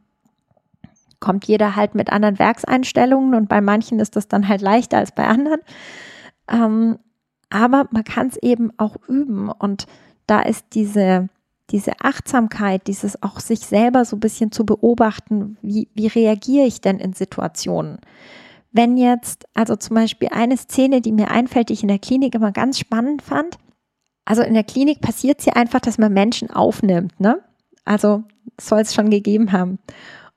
kommt 1.19 1.45
jeder 1.45 1.75
halt 1.75 1.93
mit 1.93 2.11
anderen 2.11 2.39
Werkseinstellungen 2.39 3.35
und 3.35 3.47
bei 3.47 3.61
manchen 3.61 3.99
ist 3.99 4.15
das 4.15 4.27
dann 4.27 4.47
halt 4.47 4.61
leichter 4.61 4.97
als 4.97 5.11
bei 5.11 5.27
anderen. 5.27 5.61
Ähm, 6.49 6.99
aber 7.49 7.87
man 7.91 8.03
kann 8.03 8.27
es 8.27 8.37
eben 8.37 8.71
auch 8.77 8.95
üben 9.07 9.49
und 9.49 9.85
da 10.27 10.41
ist 10.41 10.67
diese, 10.73 11.27
diese 11.69 11.99
Achtsamkeit, 12.01 12.87
dieses 12.87 13.21
auch 13.21 13.39
sich 13.39 13.59
selber 13.59 14.05
so 14.05 14.15
ein 14.15 14.21
bisschen 14.21 14.51
zu 14.51 14.65
beobachten, 14.65 15.57
wie, 15.61 15.89
wie 15.93 16.07
reagiere 16.07 16.65
ich 16.65 16.81
denn 16.81 16.99
in 16.99 17.13
Situationen? 17.13 17.99
Wenn 18.71 18.95
jetzt, 18.95 19.45
also 19.53 19.75
zum 19.75 19.95
Beispiel 19.95 20.29
eine 20.31 20.55
Szene, 20.55 21.01
die 21.01 21.11
mir 21.11 21.29
einfällt, 21.29 21.69
die 21.69 21.73
ich 21.73 21.81
in 21.81 21.89
der 21.89 21.99
Klinik 21.99 22.35
immer 22.35 22.53
ganz 22.53 22.79
spannend 22.79 23.21
fand. 23.21 23.57
Also 24.23 24.43
in 24.43 24.53
der 24.53 24.63
Klinik 24.63 25.01
passiert 25.01 25.39
es 25.39 25.45
ja 25.45 25.53
einfach, 25.53 25.81
dass 25.81 25.97
man 25.97 26.13
Menschen 26.13 26.49
aufnimmt, 26.51 27.19
ne? 27.19 27.41
Also 27.83 28.23
soll 28.59 28.81
es 28.81 28.93
schon 28.93 29.09
gegeben 29.09 29.51
haben. 29.51 29.79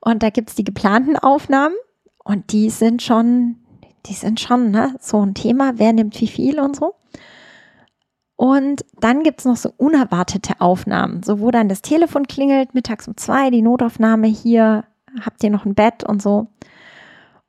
Und 0.01 0.21
da 0.21 0.29
gibt 0.29 0.49
es 0.49 0.55
die 0.55 0.63
geplanten 0.63 1.15
Aufnahmen 1.15 1.75
und 2.23 2.51
die 2.51 2.69
sind 2.69 3.01
schon, 3.01 3.57
die 4.05 4.13
sind 4.13 4.39
schon 4.39 4.71
ne, 4.71 4.95
so 4.99 5.25
ein 5.25 5.33
Thema, 5.33 5.73
wer 5.75 5.93
nimmt 5.93 6.19
wie 6.21 6.27
viel 6.27 6.59
und 6.59 6.75
so. 6.75 6.95
Und 8.35 8.85
dann 8.99 9.23
gibt 9.23 9.39
es 9.39 9.45
noch 9.45 9.55
so 9.55 9.71
unerwartete 9.77 10.59
Aufnahmen, 10.59 11.23
so 11.23 11.39
wo 11.39 11.51
dann 11.51 11.69
das 11.69 11.81
Telefon 11.81 12.27
klingelt, 12.27 12.73
mittags 12.73 13.07
um 13.07 13.15
zwei, 13.15 13.49
die 13.49 13.61
Notaufnahme 13.61 14.27
hier, 14.27 14.83
habt 15.23 15.43
ihr 15.43 15.49
noch 15.49 15.65
ein 15.65 15.75
Bett 15.75 16.03
und 16.03 16.21
so. 16.21 16.47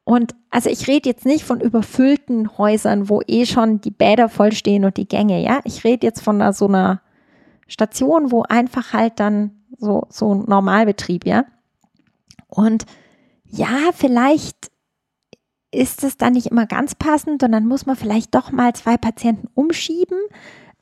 Und 0.05 0.37
also 0.51 0.71
ich 0.71 0.87
rede 0.87 1.09
jetzt 1.09 1.27
nicht 1.27 1.45
von 1.45 1.61
überfüllten 1.61 2.57
Häusern, 2.57 3.09
wo 3.09 3.21
eh 3.27 3.45
schon 3.45 3.81
die 3.81 3.91
Bäder 3.91 4.29
vollstehen 4.29 4.85
und 4.85 4.97
die 4.97 5.09
Gänge, 5.09 5.43
ja. 5.43 5.59
Ich 5.65 5.83
rede 5.83 6.07
jetzt 6.07 6.23
von 6.23 6.41
einer, 6.41 6.53
so 6.53 6.69
einer 6.69 7.01
Station, 7.67 8.31
wo 8.31 8.43
einfach 8.43 8.93
halt 8.93 9.19
dann 9.19 9.51
so, 9.79 10.07
so 10.09 10.33
ein 10.33 10.45
Normalbetrieb, 10.47 11.27
ja. 11.27 11.45
Und 12.47 12.87
ja, 13.49 13.91
vielleicht 13.93 14.71
ist 15.77 16.05
es 16.05 16.17
dann 16.17 16.33
nicht 16.33 16.47
immer 16.47 16.67
ganz 16.67 16.95
passend 16.95 17.43
und 17.43 17.53
dann 17.53 17.67
muss 17.67 17.87
man 17.87 17.97
vielleicht 17.97 18.35
doch 18.35 18.51
mal 18.51 18.75
zwei 18.75 18.97
Patienten 18.97 19.49
umschieben. 19.55 20.19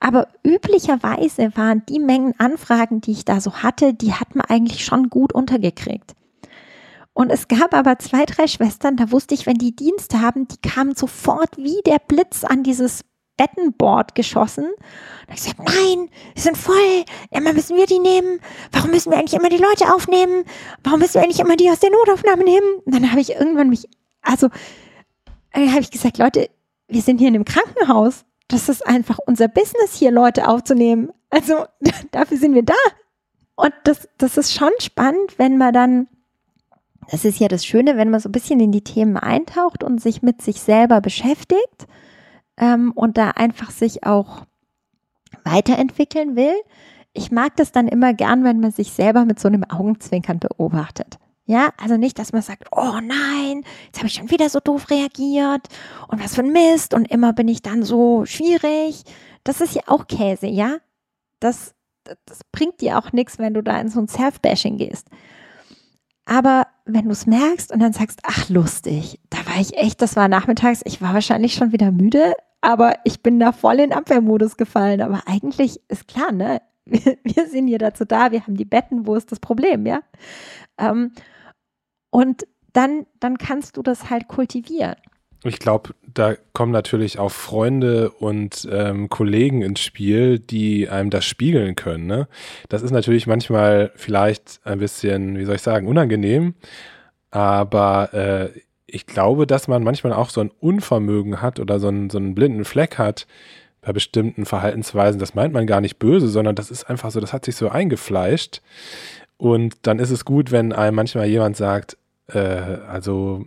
Aber 0.00 0.28
üblicherweise 0.44 1.56
waren 1.56 1.82
die 1.88 1.98
Mengen 1.98 2.34
Anfragen, 2.38 3.00
die 3.00 3.12
ich 3.12 3.24
da 3.24 3.40
so 3.40 3.54
hatte, 3.54 3.94
die 3.94 4.12
hat 4.12 4.34
man 4.34 4.44
eigentlich 4.46 4.84
schon 4.84 5.08
gut 5.08 5.32
untergekriegt. 5.32 6.14
Und 7.14 7.30
es 7.30 7.46
gab 7.46 7.72
aber 7.74 7.98
zwei, 7.98 8.24
drei 8.24 8.48
Schwestern, 8.48 8.96
da 8.96 9.12
wusste 9.12 9.34
ich, 9.34 9.46
wenn 9.46 9.56
die 9.56 9.74
Dienste 9.74 10.20
haben, 10.20 10.48
die 10.48 10.56
kamen 10.68 10.96
sofort 10.96 11.56
wie 11.56 11.80
der 11.86 12.00
Blitz 12.00 12.42
an 12.42 12.64
dieses 12.64 13.04
Bettenboard 13.36 14.14
geschossen. 14.14 14.64
Und 14.66 15.34
ich 15.34 15.36
gesagt, 15.36 15.58
nein, 15.58 16.10
die 16.36 16.40
sind 16.40 16.56
voll. 16.56 17.04
Immer 17.30 17.52
müssen 17.52 17.76
wir 17.76 17.86
die 17.86 17.98
nehmen. 17.98 18.40
Warum 18.72 18.90
müssen 18.90 19.10
wir 19.10 19.18
eigentlich 19.18 19.38
immer 19.38 19.48
die 19.48 19.56
Leute 19.56 19.94
aufnehmen? 19.94 20.44
Warum 20.82 21.00
müssen 21.00 21.14
wir 21.14 21.22
eigentlich 21.22 21.40
immer 21.40 21.56
die 21.56 21.70
aus 21.70 21.80
der 21.80 21.90
Notaufnahme 21.90 22.44
nehmen? 22.44 22.66
Und 22.84 22.94
dann 22.94 23.10
habe 23.10 23.20
ich 23.20 23.30
irgendwann 23.30 23.70
mich, 23.70 23.88
also, 24.22 24.48
dann 25.54 25.70
habe 25.70 25.80
ich 25.80 25.90
gesagt, 25.90 26.18
Leute, 26.18 26.50
wir 26.88 27.02
sind 27.02 27.18
hier 27.18 27.28
in 27.28 27.34
einem 27.34 27.44
Krankenhaus. 27.44 28.24
Das 28.48 28.68
ist 28.68 28.86
einfach 28.86 29.18
unser 29.26 29.48
Business, 29.48 29.94
hier 29.94 30.10
Leute 30.10 30.48
aufzunehmen. 30.48 31.10
Also, 31.30 31.64
dafür 32.10 32.36
sind 32.36 32.54
wir 32.54 32.64
da. 32.64 32.74
Und 33.56 33.72
das, 33.84 34.08
das 34.18 34.36
ist 34.36 34.52
schon 34.52 34.72
spannend, 34.80 35.38
wenn 35.38 35.58
man 35.58 35.72
dann 35.72 36.08
das 37.10 37.24
ist 37.24 37.38
ja 37.38 37.48
das 37.48 37.66
Schöne, 37.66 37.96
wenn 37.96 38.10
man 38.10 38.20
so 38.20 38.28
ein 38.28 38.32
bisschen 38.32 38.60
in 38.60 38.72
die 38.72 38.84
Themen 38.84 39.16
eintaucht 39.16 39.84
und 39.84 40.00
sich 40.00 40.22
mit 40.22 40.42
sich 40.42 40.60
selber 40.60 41.00
beschäftigt 41.00 41.86
ähm, 42.56 42.92
und 42.94 43.18
da 43.18 43.30
einfach 43.30 43.70
sich 43.70 44.04
auch 44.04 44.46
weiterentwickeln 45.44 46.36
will. 46.36 46.54
Ich 47.12 47.30
mag 47.30 47.56
das 47.56 47.72
dann 47.72 47.88
immer 47.88 48.14
gern, 48.14 48.44
wenn 48.44 48.60
man 48.60 48.72
sich 48.72 48.92
selber 48.92 49.24
mit 49.24 49.38
so 49.38 49.48
einem 49.48 49.64
Augenzwinkern 49.64 50.38
beobachtet. 50.38 51.18
Ja, 51.46 51.70
also 51.76 51.98
nicht, 51.98 52.18
dass 52.18 52.32
man 52.32 52.40
sagt, 52.40 52.68
oh 52.72 53.00
nein, 53.02 53.64
jetzt 53.86 53.98
habe 53.98 54.06
ich 54.06 54.14
schon 54.14 54.30
wieder 54.30 54.48
so 54.48 54.60
doof 54.60 54.88
reagiert 54.90 55.68
und 56.08 56.22
was 56.22 56.34
für 56.34 56.42
ein 56.42 56.52
Mist 56.52 56.94
und 56.94 57.10
immer 57.10 57.34
bin 57.34 57.48
ich 57.48 57.60
dann 57.60 57.82
so 57.82 58.24
schwierig. 58.24 59.02
Das 59.44 59.60
ist 59.60 59.74
ja 59.74 59.82
auch 59.86 60.06
Käse, 60.06 60.46
ja? 60.46 60.78
Das, 61.40 61.74
das 62.24 62.40
bringt 62.50 62.80
dir 62.80 62.98
auch 62.98 63.12
nichts, 63.12 63.38
wenn 63.38 63.52
du 63.52 63.62
da 63.62 63.78
in 63.78 63.90
so 63.90 64.00
ein 64.00 64.08
Self-Bashing 64.08 64.78
gehst. 64.78 65.08
Aber 66.24 66.66
wenn 66.86 67.04
du 67.04 67.10
es 67.10 67.26
merkst 67.26 67.70
und 67.72 67.80
dann 67.80 67.92
sagst, 67.92 68.20
ach 68.22 68.48
lustig, 68.48 69.20
da 69.28 69.38
war 69.46 69.60
ich 69.60 69.76
echt, 69.76 70.00
das 70.00 70.16
war 70.16 70.28
nachmittags, 70.28 70.80
ich 70.84 71.02
war 71.02 71.12
wahrscheinlich 71.12 71.54
schon 71.54 71.72
wieder 71.72 71.92
müde, 71.92 72.32
aber 72.62 72.94
ich 73.04 73.22
bin 73.22 73.38
da 73.38 73.52
voll 73.52 73.80
in 73.80 73.92
Abwehrmodus 73.92 74.56
gefallen. 74.56 75.02
Aber 75.02 75.22
eigentlich 75.26 75.80
ist 75.88 76.08
klar, 76.08 76.32
ne? 76.32 76.62
Wir, 76.86 77.16
wir 77.24 77.46
sind 77.46 77.66
hier 77.66 77.78
dazu 77.78 78.04
da, 78.04 78.30
wir 78.30 78.42
haben 78.42 78.58
die 78.58 78.66
Betten, 78.66 79.06
wo 79.06 79.14
ist 79.14 79.32
das 79.32 79.40
Problem, 79.40 79.86
ja? 79.86 80.02
Ähm, 80.76 81.12
und 82.14 82.46
dann, 82.72 83.06
dann 83.18 83.38
kannst 83.38 83.76
du 83.76 83.82
das 83.82 84.08
halt 84.08 84.28
kultivieren. 84.28 84.94
Ich 85.42 85.58
glaube, 85.58 85.94
da 86.06 86.36
kommen 86.52 86.70
natürlich 86.70 87.18
auch 87.18 87.32
Freunde 87.32 88.10
und 88.12 88.68
ähm, 88.70 89.08
Kollegen 89.08 89.62
ins 89.62 89.80
Spiel, 89.80 90.38
die 90.38 90.88
einem 90.88 91.10
das 91.10 91.24
spiegeln 91.24 91.74
können. 91.74 92.06
Ne? 92.06 92.28
Das 92.68 92.82
ist 92.82 92.92
natürlich 92.92 93.26
manchmal 93.26 93.90
vielleicht 93.96 94.60
ein 94.62 94.78
bisschen, 94.78 95.36
wie 95.38 95.44
soll 95.44 95.56
ich 95.56 95.62
sagen, 95.62 95.88
unangenehm, 95.88 96.54
aber 97.32 98.14
äh, 98.14 98.60
ich 98.86 99.06
glaube, 99.06 99.44
dass 99.44 99.66
man 99.66 99.82
manchmal 99.82 100.12
auch 100.12 100.30
so 100.30 100.40
ein 100.40 100.52
Unvermögen 100.60 101.42
hat 101.42 101.58
oder 101.58 101.80
so 101.80 101.88
einen, 101.88 102.10
so 102.10 102.18
einen 102.18 102.36
blinden 102.36 102.64
Fleck 102.64 102.96
hat 102.96 103.26
bei 103.80 103.92
bestimmten 103.92 104.46
Verhaltensweisen. 104.46 105.18
Das 105.18 105.34
meint 105.34 105.52
man 105.52 105.66
gar 105.66 105.80
nicht 105.80 105.98
böse, 105.98 106.28
sondern 106.28 106.54
das 106.54 106.70
ist 106.70 106.84
einfach 106.84 107.10
so, 107.10 107.18
das 107.18 107.32
hat 107.32 107.44
sich 107.44 107.56
so 107.56 107.70
eingefleischt. 107.70 108.62
Und 109.36 109.74
dann 109.82 109.98
ist 109.98 110.10
es 110.10 110.24
gut, 110.24 110.52
wenn 110.52 110.72
einem 110.72 110.94
manchmal 110.94 111.26
jemand 111.26 111.56
sagt, 111.56 111.98
äh, 112.28 112.38
also 112.38 113.46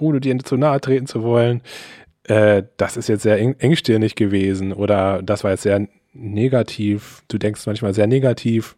ohne 0.00 0.20
dir 0.20 0.38
zu 0.38 0.56
nahe 0.56 0.80
treten 0.80 1.06
zu 1.06 1.22
wollen, 1.22 1.62
äh, 2.24 2.64
das 2.76 2.96
ist 2.96 3.08
jetzt 3.08 3.22
sehr 3.22 3.38
eng, 3.38 3.56
engstirnig 3.58 4.14
gewesen 4.14 4.72
oder 4.72 5.22
das 5.22 5.44
war 5.44 5.52
jetzt 5.52 5.62
sehr 5.62 5.86
negativ. 6.12 7.22
Du 7.28 7.38
denkst 7.38 7.66
manchmal 7.66 7.94
sehr 7.94 8.06
negativ. 8.06 8.76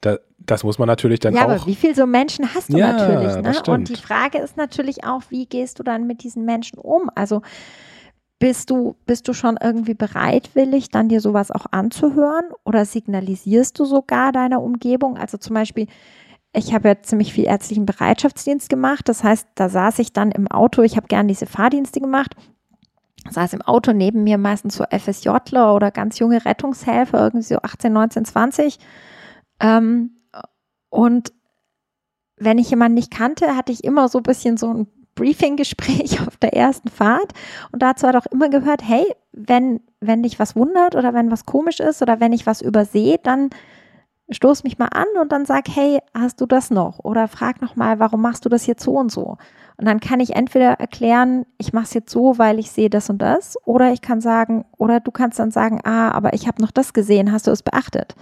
Da, 0.00 0.18
das 0.38 0.64
muss 0.64 0.78
man 0.78 0.86
natürlich 0.86 1.20
dann 1.20 1.34
ja, 1.34 1.44
auch. 1.44 1.48
Ja, 1.48 1.54
aber 1.56 1.66
wie 1.66 1.74
viele 1.74 1.94
so 1.94 2.06
Menschen 2.06 2.54
hast 2.54 2.72
du 2.72 2.78
ja, 2.78 2.92
natürlich? 2.92 3.42
Ne? 3.42 3.72
Und 3.72 3.88
die 3.88 3.96
Frage 3.96 4.38
ist 4.38 4.56
natürlich 4.56 5.04
auch, 5.04 5.22
wie 5.28 5.46
gehst 5.46 5.78
du 5.78 5.82
dann 5.82 6.06
mit 6.06 6.22
diesen 6.22 6.44
Menschen 6.44 6.78
um? 6.78 7.10
Also 7.14 7.42
bist 8.38 8.70
du, 8.70 8.96
bist 9.04 9.28
du 9.28 9.34
schon 9.34 9.58
irgendwie 9.62 9.92
bereitwillig, 9.92 10.88
dann 10.88 11.10
dir 11.10 11.20
sowas 11.20 11.50
auch 11.50 11.66
anzuhören 11.70 12.46
oder 12.64 12.86
signalisierst 12.86 13.78
du 13.78 13.84
sogar 13.84 14.32
deiner 14.32 14.62
Umgebung? 14.62 15.18
Also 15.18 15.36
zum 15.36 15.54
Beispiel, 15.54 15.86
ich 16.52 16.74
habe 16.74 16.88
ja 16.88 17.02
ziemlich 17.02 17.32
viel 17.32 17.44
ärztlichen 17.44 17.86
Bereitschaftsdienst 17.86 18.68
gemacht. 18.68 19.08
Das 19.08 19.22
heißt, 19.22 19.48
da 19.54 19.68
saß 19.68 20.00
ich 20.00 20.12
dann 20.12 20.32
im 20.32 20.48
Auto. 20.48 20.82
Ich 20.82 20.96
habe 20.96 21.06
gern 21.06 21.28
diese 21.28 21.46
Fahrdienste 21.46 22.00
gemacht. 22.00 22.34
Saß 23.28 23.52
im 23.52 23.62
Auto 23.62 23.92
neben 23.92 24.24
mir 24.24 24.38
meistens 24.38 24.76
so 24.76 24.84
FSJler 24.84 25.74
oder 25.74 25.90
ganz 25.90 26.18
junge 26.18 26.44
Rettungshelfer, 26.44 27.22
irgendwie 27.22 27.44
so 27.44 27.56
18, 27.56 27.92
19, 27.92 28.24
20. 28.24 28.78
Ähm, 29.60 30.16
und 30.88 31.32
wenn 32.36 32.58
ich 32.58 32.70
jemanden 32.70 32.94
nicht 32.94 33.12
kannte, 33.12 33.54
hatte 33.56 33.72
ich 33.72 33.84
immer 33.84 34.08
so 34.08 34.18
ein 34.18 34.24
bisschen 34.24 34.56
so 34.56 34.72
ein 34.72 34.86
Briefing-Gespräch 35.14 36.20
auf 36.26 36.36
der 36.38 36.54
ersten 36.54 36.88
Fahrt. 36.88 37.32
Und 37.70 37.82
dazu 37.82 38.08
hat 38.08 38.16
auch 38.16 38.26
immer 38.26 38.48
gehört, 38.48 38.82
hey, 38.82 39.04
wenn, 39.32 39.80
wenn 40.00 40.22
dich 40.22 40.38
was 40.40 40.56
wundert 40.56 40.96
oder 40.96 41.14
wenn 41.14 41.30
was 41.30 41.46
komisch 41.46 41.78
ist 41.78 42.02
oder 42.02 42.18
wenn 42.18 42.32
ich 42.32 42.46
was 42.46 42.62
übersehe, 42.62 43.18
dann 43.22 43.50
stoß 44.30 44.64
mich 44.64 44.78
mal 44.78 44.88
an 44.92 45.06
und 45.20 45.32
dann 45.32 45.44
sag, 45.44 45.68
hey, 45.68 46.00
hast 46.14 46.40
du 46.40 46.46
das 46.46 46.70
noch? 46.70 46.98
Oder 47.00 47.28
frag 47.28 47.60
nochmal, 47.60 47.98
warum 47.98 48.22
machst 48.22 48.44
du 48.44 48.48
das 48.48 48.66
jetzt 48.66 48.82
so 48.82 48.92
und 48.92 49.10
so? 49.10 49.36
Und 49.76 49.86
dann 49.86 50.00
kann 50.00 50.20
ich 50.20 50.36
entweder 50.36 50.72
erklären, 50.74 51.46
ich 51.58 51.72
mache 51.72 51.84
es 51.84 51.94
jetzt 51.94 52.10
so, 52.10 52.38
weil 52.38 52.58
ich 52.58 52.70
sehe 52.70 52.90
das 52.90 53.08
und 53.10 53.18
das, 53.18 53.56
oder 53.64 53.92
ich 53.92 54.02
kann 54.02 54.20
sagen, 54.20 54.64
oder 54.76 55.00
du 55.00 55.10
kannst 55.10 55.38
dann 55.38 55.50
sagen, 55.50 55.80
ah, 55.84 56.10
aber 56.10 56.34
ich 56.34 56.46
habe 56.46 56.60
noch 56.62 56.70
das 56.70 56.92
gesehen, 56.92 57.32
hast 57.32 57.46
du 57.46 57.50
es 57.50 57.62
beachtet? 57.62 58.14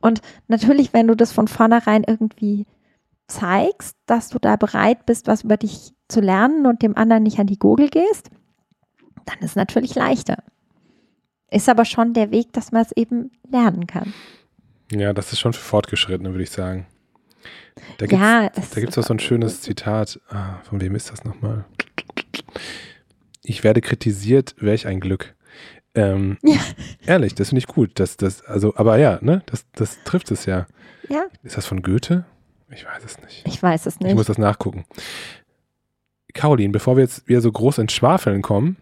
Und 0.00 0.20
natürlich, 0.48 0.92
wenn 0.92 1.08
du 1.08 1.16
das 1.16 1.32
von 1.32 1.48
vornherein 1.48 2.04
irgendwie 2.06 2.66
zeigst, 3.26 3.96
dass 4.06 4.28
du 4.28 4.38
da 4.38 4.56
bereit 4.56 5.06
bist, 5.06 5.26
was 5.26 5.42
über 5.42 5.56
dich 5.56 5.92
zu 6.08 6.20
lernen 6.20 6.66
und 6.66 6.82
dem 6.82 6.96
anderen 6.96 7.22
nicht 7.22 7.38
an 7.38 7.46
die 7.46 7.58
Gurgel 7.58 7.88
gehst, 7.88 8.30
dann 9.24 9.38
ist 9.40 9.56
natürlich 9.56 9.94
leichter. 9.94 10.38
Ist 11.50 11.68
aber 11.68 11.84
schon 11.84 12.14
der 12.14 12.30
Weg, 12.30 12.52
dass 12.52 12.72
man 12.72 12.82
es 12.82 12.92
eben 12.92 13.30
lernen 13.50 13.86
kann. 13.86 14.12
Ja, 14.94 15.12
das 15.12 15.32
ist 15.32 15.40
schon 15.40 15.52
für 15.52 15.60
Fortgeschrittene, 15.60 16.30
würde 16.30 16.44
ich 16.44 16.50
sagen. 16.50 16.86
Da 17.98 18.06
gibt's, 18.06 18.22
ja, 18.22 18.48
da 18.48 18.80
gibt 18.80 18.92
es 18.92 18.98
auch 18.98 19.06
so 19.06 19.14
ein 19.14 19.18
schönes 19.18 19.62
Zitat. 19.62 20.20
Ah, 20.28 20.60
von 20.64 20.80
wem 20.80 20.94
ist 20.94 21.10
das 21.10 21.24
nochmal? 21.24 21.64
ich 23.42 23.64
werde 23.64 23.80
kritisiert, 23.80 24.54
welch 24.58 24.86
ein 24.86 25.00
Glück. 25.00 25.34
Ähm, 25.94 26.38
ja. 26.42 26.60
Ehrlich, 27.04 27.34
das 27.34 27.48
finde 27.48 27.60
ich 27.60 27.66
gut. 27.66 27.92
Das, 27.94 28.16
das, 28.16 28.42
also, 28.42 28.74
aber 28.76 28.98
ja, 28.98 29.18
ne, 29.20 29.42
das, 29.46 29.66
das 29.72 29.98
trifft 30.04 30.30
es 30.30 30.46
ja. 30.46 30.66
Ja. 31.08 31.24
Ist 31.42 31.56
das 31.56 31.66
von 31.66 31.82
Goethe? 31.82 32.24
Ich 32.70 32.84
weiß 32.86 33.04
es 33.04 33.20
nicht. 33.20 33.46
Ich 33.46 33.62
weiß 33.62 33.86
es 33.86 34.00
nicht. 34.00 34.10
Ich 34.10 34.14
muss 34.14 34.26
das 34.26 34.38
nachgucken. 34.38 34.86
Caroline, 36.32 36.72
bevor 36.72 36.96
wir 36.96 37.02
jetzt 37.02 37.28
wieder 37.28 37.42
so 37.42 37.52
groß 37.52 37.78
ins 37.78 37.92
Schwafeln 37.92 38.40
kommen. 38.40 38.78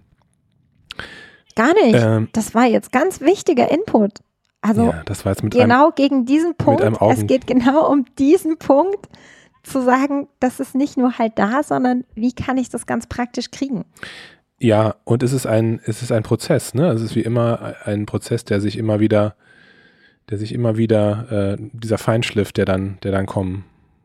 Gar 1.56 1.74
nicht. 1.74 1.96
Ähm, 1.96 2.28
das 2.32 2.54
war 2.54 2.66
jetzt 2.66 2.92
ganz 2.92 3.20
wichtiger 3.20 3.68
Input. 3.70 4.20
Also 4.62 4.86
ja, 4.86 5.02
das 5.06 5.24
war 5.24 5.32
jetzt 5.32 5.42
mit 5.42 5.54
genau 5.54 5.86
einem, 5.86 5.94
gegen 5.94 6.26
diesen 6.26 6.54
Punkt. 6.54 6.82
es 6.82 7.26
geht 7.26 7.46
genau 7.46 7.90
um 7.90 8.04
diesen 8.18 8.58
Punkt, 8.58 9.08
zu 9.62 9.82
sagen, 9.82 10.28
das 10.38 10.60
ist 10.60 10.74
nicht 10.74 10.96
nur 10.96 11.18
halt 11.18 11.38
da, 11.38 11.62
sondern 11.62 12.04
wie 12.14 12.32
kann 12.32 12.56
ich 12.56 12.68
das 12.68 12.86
ganz 12.86 13.06
praktisch 13.06 13.50
kriegen? 13.50 13.84
Ja, 14.58 14.96
und 15.04 15.22
es 15.22 15.32
ist 15.32 15.46
ein, 15.46 15.80
es 15.84 16.02
ist 16.02 16.12
ein 16.12 16.22
Prozess, 16.22 16.74
ne? 16.74 16.88
Es 16.88 17.00
ist 17.00 17.14
wie 17.14 17.22
immer 17.22 17.74
ein 17.84 18.06
Prozess, 18.06 18.44
der 18.44 18.60
sich 18.60 18.76
immer 18.76 19.00
wieder, 19.00 19.36
der 20.28 20.38
sich 20.38 20.52
immer 20.52 20.76
wieder, 20.76 21.56
äh, 21.58 21.62
dieser 21.72 21.98
Feinschliff, 21.98 22.52
der 22.52 22.66
dann, 22.66 22.98
der 23.02 23.12
dann 23.12 23.26
kommen 23.26 23.64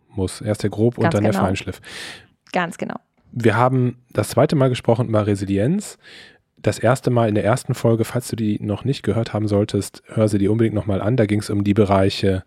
muss. 0.09 0.41
Erst 0.41 0.63
der 0.63 0.69
Grob 0.69 0.95
Ganz 0.95 1.05
und 1.05 1.13
dann 1.13 1.23
genau. 1.23 1.33
der 1.33 1.41
Feinschliff. 1.41 1.81
Ganz 2.53 2.77
genau. 2.77 2.95
Wir 3.31 3.57
haben 3.57 3.97
das 4.13 4.29
zweite 4.29 4.55
Mal 4.55 4.69
gesprochen 4.69 5.09
über 5.09 5.27
Resilienz. 5.27 5.97
Das 6.65 6.79
erste 6.79 7.11
Mal 7.11 7.29
in 7.29 7.35
der 7.35 7.43
ersten 7.43 7.75
Folge, 7.75 8.05
falls 8.05 8.27
du 8.27 8.35
die 8.35 8.57
noch 8.59 8.85
nicht 8.85 9.03
gehört 9.03 9.33
haben 9.33 9.47
solltest, 9.47 10.01
hör 10.07 10.27
sie 10.27 10.39
dir 10.39 10.51
unbedingt 10.51 10.73
nochmal 10.73 10.99
an. 10.99 11.15
Da 11.15 11.27
ging 11.27 11.39
es 11.39 11.51
um 11.51 11.63
die 11.63 11.75
Bereiche 11.75 12.43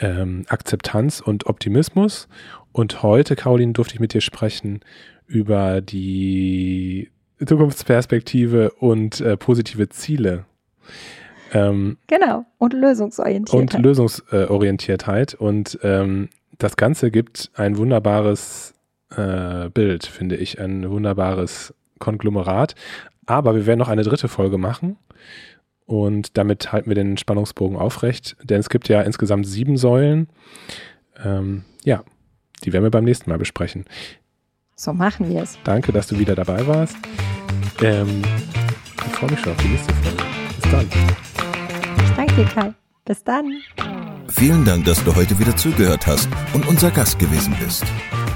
ähm, 0.00 0.44
Akzeptanz 0.48 1.20
und 1.20 1.46
Optimismus. 1.46 2.26
Und 2.72 3.04
heute, 3.04 3.36
Caroline, 3.36 3.72
durfte 3.72 3.94
ich 3.94 4.00
mit 4.00 4.14
dir 4.14 4.20
sprechen 4.20 4.80
über 5.28 5.80
die 5.80 7.12
Zukunftsperspektive 7.46 8.72
und 8.80 9.20
äh, 9.20 9.36
positive 9.36 9.88
Ziele. 9.90 10.44
Ähm, 11.52 11.98
genau, 12.08 12.44
und 12.58 12.72
Lösungsorientiertheit. 12.72 13.76
Und 13.76 13.84
Lösungsorientiertheit. 13.84 15.34
Und 15.34 15.78
ähm, 15.84 16.30
das 16.58 16.76
Ganze 16.76 17.12
gibt 17.12 17.52
ein 17.54 17.76
wunderbares 17.76 18.74
äh, 19.16 19.68
Bild, 19.68 20.04
finde 20.04 20.34
ich, 20.34 20.60
ein 20.60 20.90
wunderbares 20.90 21.72
Konglomerat. 22.00 22.74
Aber 23.26 23.54
wir 23.54 23.66
werden 23.66 23.78
noch 23.78 23.88
eine 23.88 24.02
dritte 24.02 24.28
Folge 24.28 24.58
machen. 24.58 24.96
Und 25.84 26.36
damit 26.38 26.72
halten 26.72 26.88
wir 26.88 26.94
den 26.94 27.16
Spannungsbogen 27.16 27.76
aufrecht, 27.76 28.36
denn 28.42 28.60
es 28.60 28.70
gibt 28.70 28.88
ja 28.88 29.02
insgesamt 29.02 29.46
sieben 29.46 29.76
Säulen. 29.76 30.28
Ähm, 31.22 31.64
ja, 31.84 32.04
die 32.64 32.72
werden 32.72 32.84
wir 32.84 32.90
beim 32.90 33.04
nächsten 33.04 33.28
Mal 33.28 33.38
besprechen. 33.38 33.84
So 34.76 34.92
machen 34.92 35.28
wir 35.28 35.42
es. 35.42 35.58
Danke, 35.64 35.92
dass 35.92 36.06
du 36.06 36.18
wieder 36.18 36.34
dabei 36.34 36.66
warst. 36.66 36.96
Ähm, 37.82 38.22
ich 39.06 39.12
freue 39.12 39.30
mich 39.30 39.40
schon 39.40 39.52
auf 39.52 39.58
die 39.62 39.68
nächste 39.68 39.94
Folge. 39.94 40.22
Bis 40.60 40.70
dann. 40.70 40.88
Ich 42.04 42.10
danke 42.12 42.34
dir, 42.34 42.44
Kai. 42.44 42.74
Bis 43.04 43.24
dann. 43.24 43.52
Vielen 44.28 44.64
Dank, 44.64 44.84
dass 44.84 45.02
du 45.04 45.14
heute 45.14 45.38
wieder 45.38 45.56
zugehört 45.56 46.06
hast 46.06 46.28
und 46.54 46.66
unser 46.66 46.90
Gast 46.90 47.18
gewesen 47.18 47.54
bist. 47.60 47.84